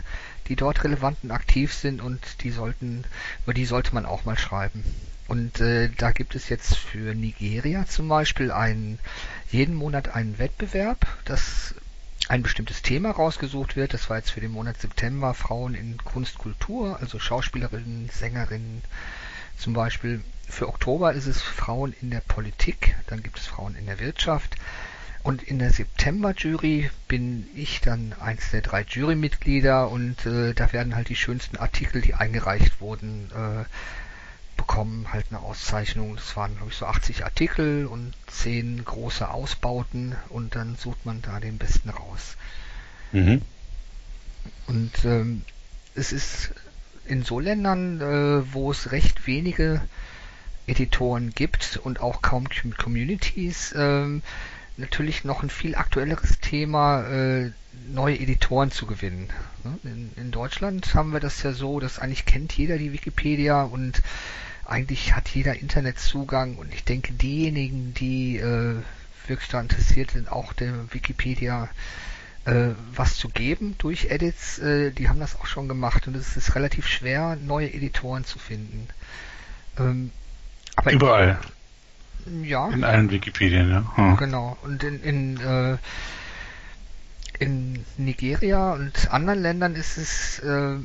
[0.48, 3.04] die dort relevant und aktiv sind und die sollten,
[3.44, 4.84] über die sollte man auch mal schreiben.
[5.28, 9.00] Und äh, da gibt es jetzt für Nigeria zum Beispiel einen,
[9.52, 11.76] jeden Monat einen Wettbewerb, das
[12.30, 13.94] ein bestimmtes Thema rausgesucht wird.
[13.94, 18.82] Das war jetzt für den Monat September Frauen in Kunst, Kultur, also Schauspielerinnen, Sängerinnen,
[19.58, 23.86] zum Beispiel für Oktober ist es Frauen in der Politik, dann gibt es Frauen in
[23.86, 24.56] der Wirtschaft.
[25.24, 30.96] Und in der September-Jury bin ich dann eins der drei Jurymitglieder und äh, da werden
[30.96, 33.66] halt die schönsten Artikel, die eingereicht wurden, äh,
[34.56, 36.16] bekommen halt eine Auszeichnung.
[36.16, 41.22] Das waren, glaube ich, so 80 Artikel und 10 große Ausbauten und dann sucht man
[41.22, 42.38] da den besten raus.
[43.12, 43.42] Mhm.
[44.68, 45.44] Und ähm,
[45.94, 46.52] es ist
[47.08, 49.82] in so Ländern, äh, wo es recht wenige
[50.68, 52.48] Editoren gibt und auch kaum
[52.78, 54.06] Communities, äh,
[54.76, 57.52] natürlich noch ein viel aktuelleres Thema, äh,
[57.90, 59.30] neue Editoren zu gewinnen.
[59.64, 59.80] Ne?
[59.84, 64.02] In, in, Deutschland haben wir das ja so, dass eigentlich kennt jeder die Wikipedia und
[64.66, 68.76] eigentlich hat jeder Internetzugang und ich denke diejenigen, die äh,
[69.28, 71.70] wirklich daran interessiert sind, auch der Wikipedia
[72.48, 74.58] äh, was zu geben durch Edits.
[74.60, 78.40] Äh, die haben das auch schon gemacht und es ist relativ schwer, neue Editoren zu
[78.40, 78.88] finden.
[79.78, 80.12] Ähm,
[80.76, 81.40] aber Überall.
[82.26, 82.70] In, ja.
[82.70, 83.92] In allen Wikipedien, ja.
[83.96, 84.18] Hm.
[84.18, 84.58] Genau.
[84.64, 85.78] Und in, in, äh,
[87.40, 90.78] in Nigeria und anderen Ländern ist es äh,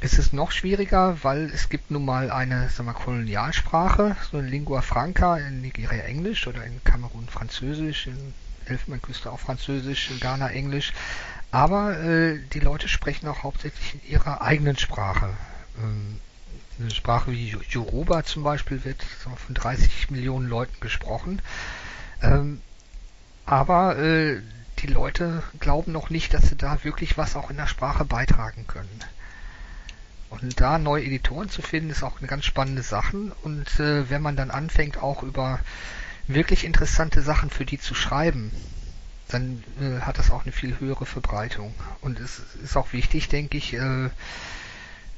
[0.00, 4.48] ist es noch schwieriger, weil es gibt nun mal eine sagen wir, Kolonialsprache, so eine
[4.48, 8.34] Lingua Franca in Nigeria Englisch oder in Kamerun Französisch, in
[8.72, 10.92] Elfenbeinküste auch Französisch, Ghana Englisch.
[11.50, 15.30] Aber äh, die Leute sprechen auch hauptsächlich in ihrer eigenen Sprache.
[15.82, 16.18] Ähm,
[16.80, 21.40] eine Sprache wie Yoruba zum Beispiel wird von 30 Millionen Leuten gesprochen.
[22.22, 22.62] Ähm,
[23.44, 24.40] aber äh,
[24.78, 28.66] die Leute glauben noch nicht, dass sie da wirklich was auch in der Sprache beitragen
[28.66, 29.00] können.
[30.30, 33.32] Und da neue Editoren zu finden, ist auch eine ganz spannende Sache.
[33.42, 35.60] Und äh, wenn man dann anfängt, auch über
[36.26, 38.50] wirklich interessante Sachen für die zu schreiben,
[39.28, 41.74] dann äh, hat das auch eine viel höhere Verbreitung.
[42.00, 44.10] Und es ist auch wichtig, denke ich, äh,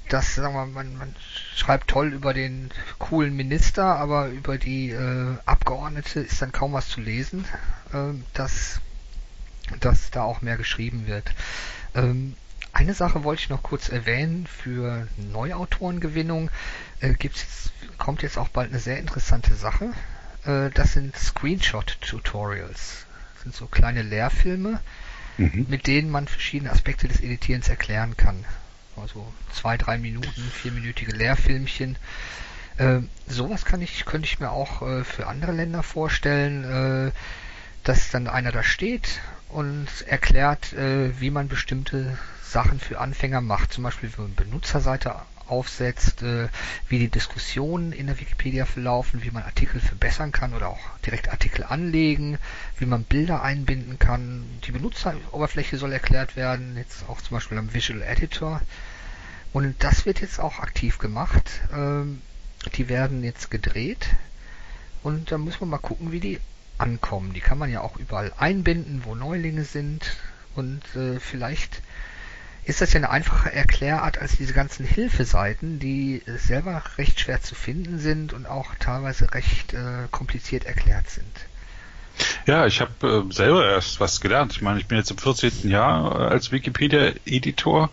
[0.09, 1.15] dass sagen wir, man, man
[1.57, 6.89] schreibt toll über den coolen Minister, aber über die äh, Abgeordnete ist dann kaum was
[6.89, 7.45] zu lesen,
[7.93, 8.81] äh, dass,
[9.81, 11.33] dass da auch mehr geschrieben wird.
[11.95, 12.35] Ähm,
[12.73, 16.51] eine Sache wollte ich noch kurz erwähnen für Neuautorengewinnung.
[17.01, 19.93] Äh, gibt's jetzt, kommt jetzt auch bald eine sehr interessante Sache.
[20.47, 23.07] Äh, das sind Screenshot-Tutorials.
[23.35, 24.81] Das sind so kleine Lehrfilme,
[25.39, 25.67] mhm.
[25.69, 28.45] mit denen man verschiedene Aspekte des Editierens erklären kann.
[28.97, 31.97] Also zwei, drei Minuten, vierminütige Lehrfilmchen.
[32.77, 37.13] Äh, sowas kann ich, könnte ich mir auch äh, für andere Länder vorstellen, äh,
[37.83, 43.73] dass dann einer da steht und erklärt, äh, wie man bestimmte Sachen für Anfänger macht,
[43.73, 45.17] zum Beispiel wie man Benutzerseite
[45.47, 46.49] aufsetzt, äh,
[46.89, 51.31] wie die Diskussionen in der Wikipedia verlaufen, wie man Artikel verbessern kann oder auch direkt
[51.31, 52.39] Artikel anlegen,
[52.79, 54.45] wie man Bilder einbinden kann.
[54.67, 58.61] Die Benutzeroberfläche soll erklärt werden, jetzt auch zum Beispiel am Visual Editor.
[59.53, 61.61] Und das wird jetzt auch aktiv gemacht.
[61.73, 62.21] Ähm,
[62.77, 64.09] die werden jetzt gedreht
[65.03, 66.41] und da muss man mal gucken, wie die
[66.79, 67.35] ankommen.
[67.35, 70.17] Die kann man ja auch überall einbinden, wo Neulinge sind
[70.57, 71.83] und äh, vielleicht
[72.67, 77.55] ist das ja eine einfache Erklärart als diese ganzen Hilfeseiten, die selber recht schwer zu
[77.55, 81.47] finden sind und auch teilweise recht äh, kompliziert erklärt sind.
[82.47, 84.53] Ja, ich habe äh, selber erst was gelernt.
[84.53, 85.69] Ich meine, ich bin jetzt im 14.
[85.69, 87.91] Jahr äh, als Wikipedia-Editor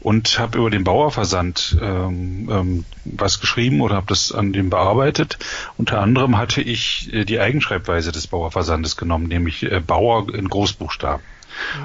[0.00, 5.38] und habe über den Bauerversand ähm, ähm, was geschrieben oder habe das an dem bearbeitet.
[5.76, 11.22] Unter anderem hatte ich äh, die Eigenschreibweise des Bauerversandes genommen, nämlich äh, Bauer in Großbuchstaben.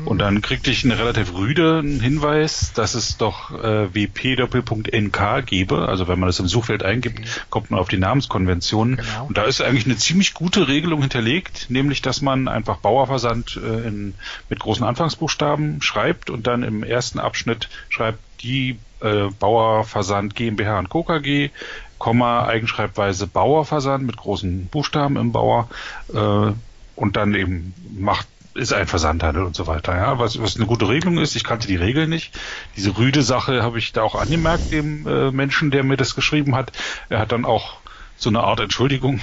[0.05, 5.87] Und dann kriegte ich einen relativ rüden Hinweis, dass es doch äh, wp-nk gebe.
[5.87, 7.29] Also wenn man das im Suchfeld eingibt, okay.
[7.49, 8.97] kommt man auf die Namenskonvention.
[8.97, 9.25] Genau.
[9.27, 13.87] Und da ist eigentlich eine ziemlich gute Regelung hinterlegt, nämlich dass man einfach Bauerversand äh,
[13.87, 14.13] in,
[14.49, 20.89] mit großen Anfangsbuchstaben schreibt und dann im ersten Abschnitt schreibt die äh, Bauerversand GmbH und
[20.89, 21.03] Co.
[21.03, 21.49] KG,
[21.97, 25.69] Komma, Eigenschreibweise Bauerversand mit großen Buchstaben im Bauer
[26.13, 26.51] äh,
[26.95, 29.95] und dann eben macht ist ein Versandhandel und so weiter.
[29.95, 31.35] Ja, was, was eine gute Regelung ist.
[31.35, 32.37] Ich kannte die Regeln nicht.
[32.75, 36.55] Diese rüde Sache habe ich da auch angemerkt dem äh, Menschen, der mir das geschrieben
[36.55, 36.71] hat.
[37.09, 37.77] Er hat dann auch
[38.17, 39.19] so eine Art Entschuldigung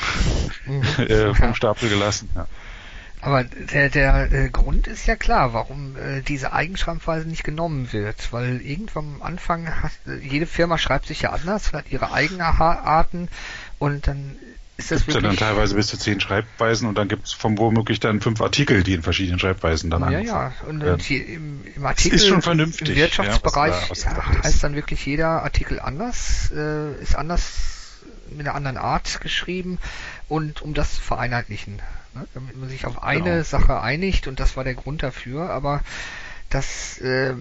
[0.66, 0.82] mhm.
[1.02, 2.28] äh, vom Stapel gelassen.
[2.34, 2.46] Ja.
[3.22, 8.32] Aber der, der äh, Grund ist ja klar, warum äh, diese Eigenschreibweise nicht genommen wird.
[8.32, 12.42] Weil irgendwann am Anfang hat, äh, jede Firma schreibt sich ja anders, hat ihre eigenen
[12.42, 13.28] Arten
[13.78, 14.36] und dann
[14.76, 17.58] ist das gibt's ja dann teilweise bis zu zehn Schreibweisen und dann gibt es vom
[17.58, 20.94] womöglich dann fünf Artikel, die in verschiedenen Schreibweisen dann Ja, ja, und ja.
[20.94, 25.42] Im, im, Artikel ist schon vernünftig, im Wirtschaftsbereich ja, was, was heißt dann wirklich jeder
[25.42, 28.00] Artikel anders, äh, ist anders
[28.30, 29.78] mit einer anderen Art geschrieben
[30.28, 31.82] und um das zu vereinheitlichen,
[32.14, 33.42] ne, damit man sich auf eine genau.
[33.42, 35.82] Sache einigt und das war der Grund dafür, aber
[36.48, 37.34] das äh,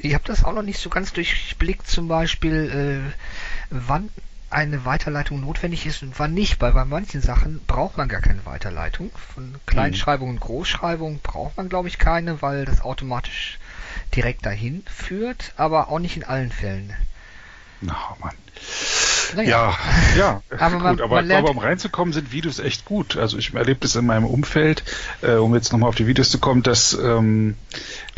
[0.00, 3.12] ich habe das auch noch nicht so ganz durchblickt, zum Beispiel, äh,
[3.70, 4.10] wann
[4.50, 8.44] eine Weiterleitung notwendig ist und wann nicht, weil bei manchen Sachen braucht man gar keine
[8.46, 9.10] Weiterleitung.
[9.34, 13.58] Von Kleinschreibung und Großschreibung braucht man, glaube ich, keine, weil das automatisch
[14.14, 16.94] direkt dahin führt, aber auch nicht in allen Fällen.
[17.80, 18.34] Na, oh Mann.
[19.36, 19.76] Naja.
[20.16, 23.16] Ja, ja, aber, man, gut, aber, aber um reinzukommen, sind Videos echt gut.
[23.16, 24.82] Also ich erlebe das in meinem Umfeld,
[25.22, 27.54] äh, um jetzt nochmal auf die Videos zu kommen, dass ähm,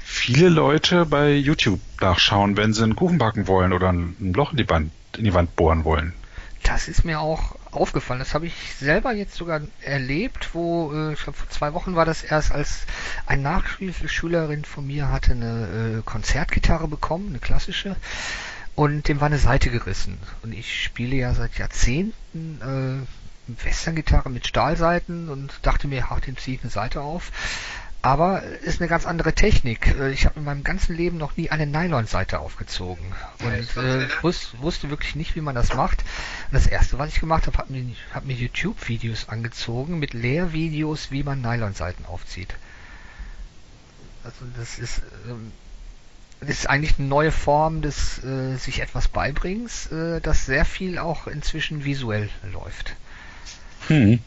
[0.03, 4.57] viele Leute bei YouTube nachschauen, wenn sie einen Kuchen backen wollen oder ein Loch in
[4.57, 6.15] die Wand, in die Wand bohren wollen.
[6.63, 8.21] Das ist mir auch aufgefallen.
[8.21, 12.05] Das habe ich selber jetzt sogar erlebt, wo, äh, ich glaube, vor zwei Wochen war
[12.05, 12.87] das erst, als
[13.27, 17.97] eine Nachschulschülerin von mir hatte eine äh, Konzertgitarre bekommen, eine klassische,
[18.75, 20.19] und dem war eine Seite gerissen.
[20.43, 26.37] Und ich spiele ja seit Jahrzehnten äh, Westerngitarre mit Stahlseiten und dachte mir, ach, dem
[26.37, 27.33] ziehe ich eine Seite auf.
[28.03, 29.95] Aber ist eine ganz andere Technik.
[29.99, 33.05] Äh, ich habe in meinem ganzen Leben noch nie eine Nylonseite aufgezogen
[33.41, 36.03] und äh, wus wusste wirklich nicht, wie man das macht.
[36.51, 37.85] Und das erste, was ich gemacht habe, habe mir,
[38.15, 42.55] hab mir YouTube-Videos angezogen mit Lehrvideos, wie man Nylonseiten aufzieht.
[44.25, 45.53] Also das ist, ähm,
[46.41, 50.99] das ist eigentlich eine neue Form des äh, sich etwas beibringens, äh, das sehr viel
[50.99, 52.97] auch inzwischen visuell läuft.
[53.89, 54.21] Hm.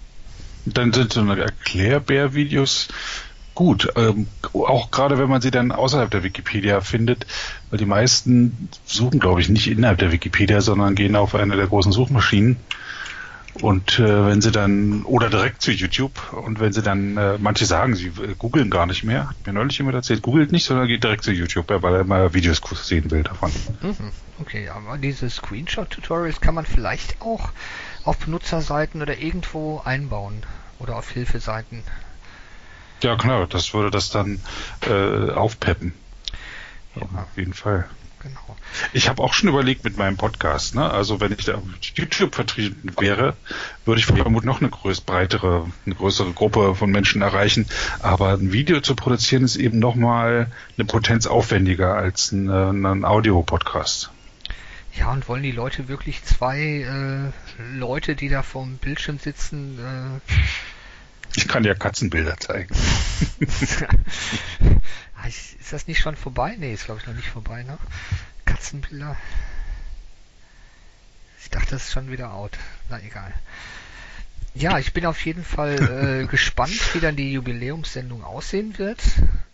[0.65, 2.87] Dann sind so Erklärbär-Videos
[3.55, 3.89] gut.
[3.95, 7.25] Ähm, auch gerade wenn man sie dann außerhalb der Wikipedia findet,
[7.69, 11.67] weil die meisten suchen, glaube ich, nicht innerhalb der Wikipedia, sondern gehen auf eine der
[11.67, 12.57] großen Suchmaschinen.
[13.61, 17.65] Und äh, wenn sie dann, oder direkt zu YouTube, und wenn sie dann, äh, manche
[17.65, 20.87] sagen, sie äh, googeln gar nicht mehr, hat mir neulich jemand erzählt, googelt nicht, sondern
[20.87, 23.51] geht direkt zu YouTube, weil er mal Videos sehen will davon.
[23.81, 24.11] Mhm.
[24.39, 27.49] Okay, aber diese Screenshot-Tutorials kann man vielleicht auch
[28.03, 30.41] auf Benutzerseiten oder irgendwo einbauen
[30.79, 31.83] oder auf Hilfeseiten.
[33.03, 34.39] Ja, klar, das würde das dann
[34.87, 35.93] äh, aufpeppen.
[36.95, 37.01] Ja.
[37.01, 37.85] Auf jeden Fall.
[38.21, 38.55] Genau.
[38.93, 40.89] Ich habe auch schon überlegt mit meinem Podcast, ne?
[40.89, 41.63] Also wenn ich da auf
[41.95, 43.35] YouTube vertreten wäre,
[43.83, 47.67] würde ich vermutlich noch eine größ breitere, eine größere Gruppe von Menschen erreichen.
[47.99, 53.03] Aber ein Video zu produzieren ist eben nochmal eine Potenz aufwendiger als ein, äh, ein
[53.03, 54.09] Audio-Podcast.
[54.97, 60.31] Ja, und wollen die Leute wirklich zwei äh, Leute, die da vorm Bildschirm sitzen, äh,
[61.35, 62.75] ich kann ja Katzenbilder zeigen.
[65.27, 66.55] ist das nicht schon vorbei?
[66.57, 67.77] Nee, ist glaube ich noch nicht vorbei, ne?
[68.45, 69.15] Katzenbilder.
[71.41, 72.57] Ich dachte, das ist schon wieder out.
[72.89, 73.33] Na egal.
[74.55, 79.01] Ja, ich bin auf jeden Fall äh, gespannt, wie dann die Jubiläumssendung aussehen wird.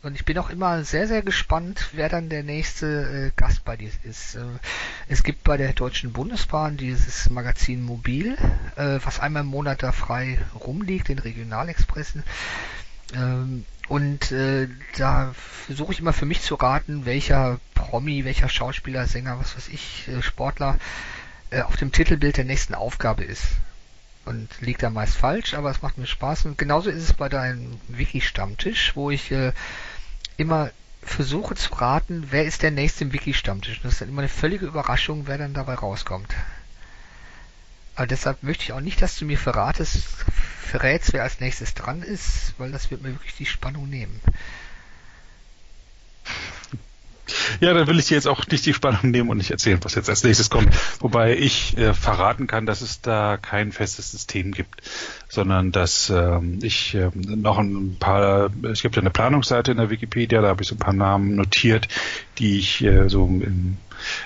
[0.01, 3.77] Und ich bin auch immer sehr, sehr gespannt, wer dann der nächste äh, Gast bei
[3.77, 4.35] dir ist.
[4.35, 4.41] Äh,
[5.07, 8.37] es gibt bei der Deutschen Bundesbahn dieses Magazin Mobil,
[8.75, 12.23] äh, was einmal im Monat da frei rumliegt, den Regionalexpressen.
[13.15, 15.33] Ähm, und äh, da
[15.65, 20.09] versuche ich immer für mich zu raten, welcher Promi, welcher Schauspieler, Sänger, was weiß ich,
[20.09, 20.77] äh, Sportler
[21.51, 23.47] äh, auf dem Titelbild der nächsten Aufgabe ist
[24.29, 26.45] und liegt da meist falsch, aber es macht mir Spaß.
[26.45, 29.53] Und genauso ist es bei deinem Wiki-Stammtisch, wo ich äh,
[30.37, 30.69] immer
[31.01, 33.81] versuche zu raten, wer ist der nächste im Wiki-Stammtisch.
[33.81, 36.31] Das ist dann immer eine völlige Überraschung, wer dann dabei rauskommt.
[37.95, 40.03] Aber deshalb möchte ich auch nicht, dass du mir verratest,
[40.61, 44.21] verrätst, wer als nächstes dran ist, weil das wird mir wirklich die Spannung nehmen.
[47.59, 49.95] Ja, dann will ich dir jetzt auch nicht die Spannung nehmen und nicht erzählen, was
[49.95, 50.73] jetzt als nächstes kommt.
[50.99, 54.81] Wobei ich äh, verraten kann, dass es da kein festes System gibt,
[55.27, 59.89] sondern dass ähm, ich äh, noch ein paar, es gibt ja eine Planungsseite in der
[59.89, 61.87] Wikipedia, da habe ich so ein paar Namen notiert,
[62.37, 63.77] die ich äh, so in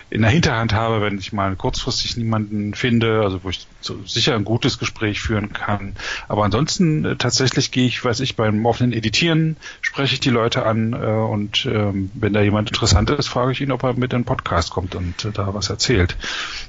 [0.09, 4.35] in der Hinterhand habe, wenn ich mal kurzfristig niemanden finde, also wo ich so sicher
[4.35, 5.95] ein gutes Gespräch führen kann.
[6.27, 10.65] Aber ansonsten äh, tatsächlich gehe ich, weiß ich, beim offenen Editieren spreche ich die Leute
[10.65, 14.13] an äh, und ähm, wenn da jemand interessant ist, frage ich ihn, ob er mit
[14.13, 16.15] in den Podcast kommt und äh, da was erzählt.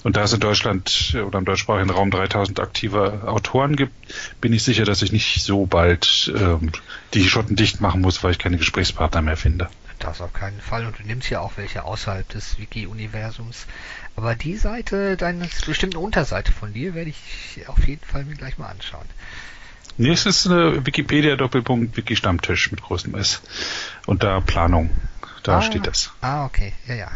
[0.03, 3.93] Und da es in Deutschland oder im deutschsprachigen Raum 3000 aktive Autoren gibt,
[4.41, 6.71] bin ich sicher, dass ich nicht so bald ähm,
[7.15, 9.69] die Schotten dicht machen muss, weil ich keine Gesprächspartner mehr finde.
[10.05, 10.85] Das auf keinen Fall.
[10.85, 13.67] Und du nimmst ja auch welche außerhalb des Wiki-Universums.
[14.17, 18.59] Aber die Seite, deine bestimmte Unterseite von dir, werde ich auf jeden Fall mir gleich
[18.59, 19.07] mal anschauen.
[19.97, 23.41] Nächstes eine Wikipedia-Doppelpunkt Wiki-Stammtisch mit großem S.
[24.05, 24.91] Und da Planung.
[25.43, 26.13] Da ah, steht das.
[26.21, 26.75] Ah, okay.
[26.87, 27.11] Ja, ja.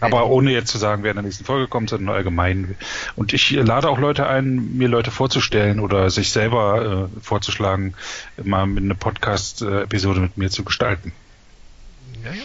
[0.00, 2.76] Aber ohne jetzt zu sagen, wer in der nächsten Folge kommt, sondern allgemein.
[3.16, 7.94] Und ich lade auch Leute ein, mir Leute vorzustellen oder sich selber äh, vorzuschlagen,
[8.42, 11.12] mal mit einer Podcast-Episode mit mir zu gestalten.
[12.24, 12.42] Ja, ja.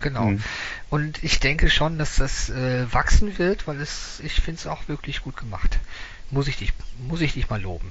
[0.00, 0.26] Genau.
[0.26, 0.42] Mhm.
[0.90, 4.88] Und ich denke schon, dass das äh, wachsen wird, weil es, ich finde es auch
[4.88, 5.78] wirklich gut gemacht.
[6.30, 7.90] Muss ich dich, muss ich dich mal loben.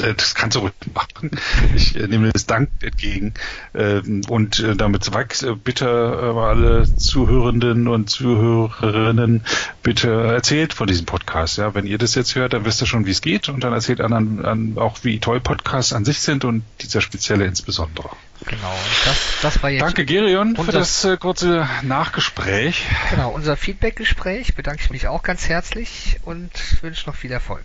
[0.00, 1.30] Äh, das kannst du ruhig machen.
[1.74, 3.34] Ich äh, nehme das Dank entgegen.
[3.74, 9.44] Ähm, und äh, damit wächst, äh, bitte alle Zuhörenden und Zuhörerinnen,
[9.82, 11.58] bitte erzählt von diesem Podcast.
[11.58, 13.72] Ja, wenn ihr das jetzt hört, dann wisst ihr schon, wie es geht und dann
[13.72, 18.10] erzählt anderen an, auch, wie toll Podcasts an sich sind und dieser spezielle insbesondere.
[18.46, 18.74] Genau.
[19.04, 22.84] Das, das war jetzt Danke, Gerion, für das äh, kurze Nachgespräch.
[23.10, 24.54] Genau, unser Feedbackgespräch.
[24.54, 26.50] Bedanke ich mich auch ganz herzlich und
[26.82, 27.64] wünsche noch viel Erfolg.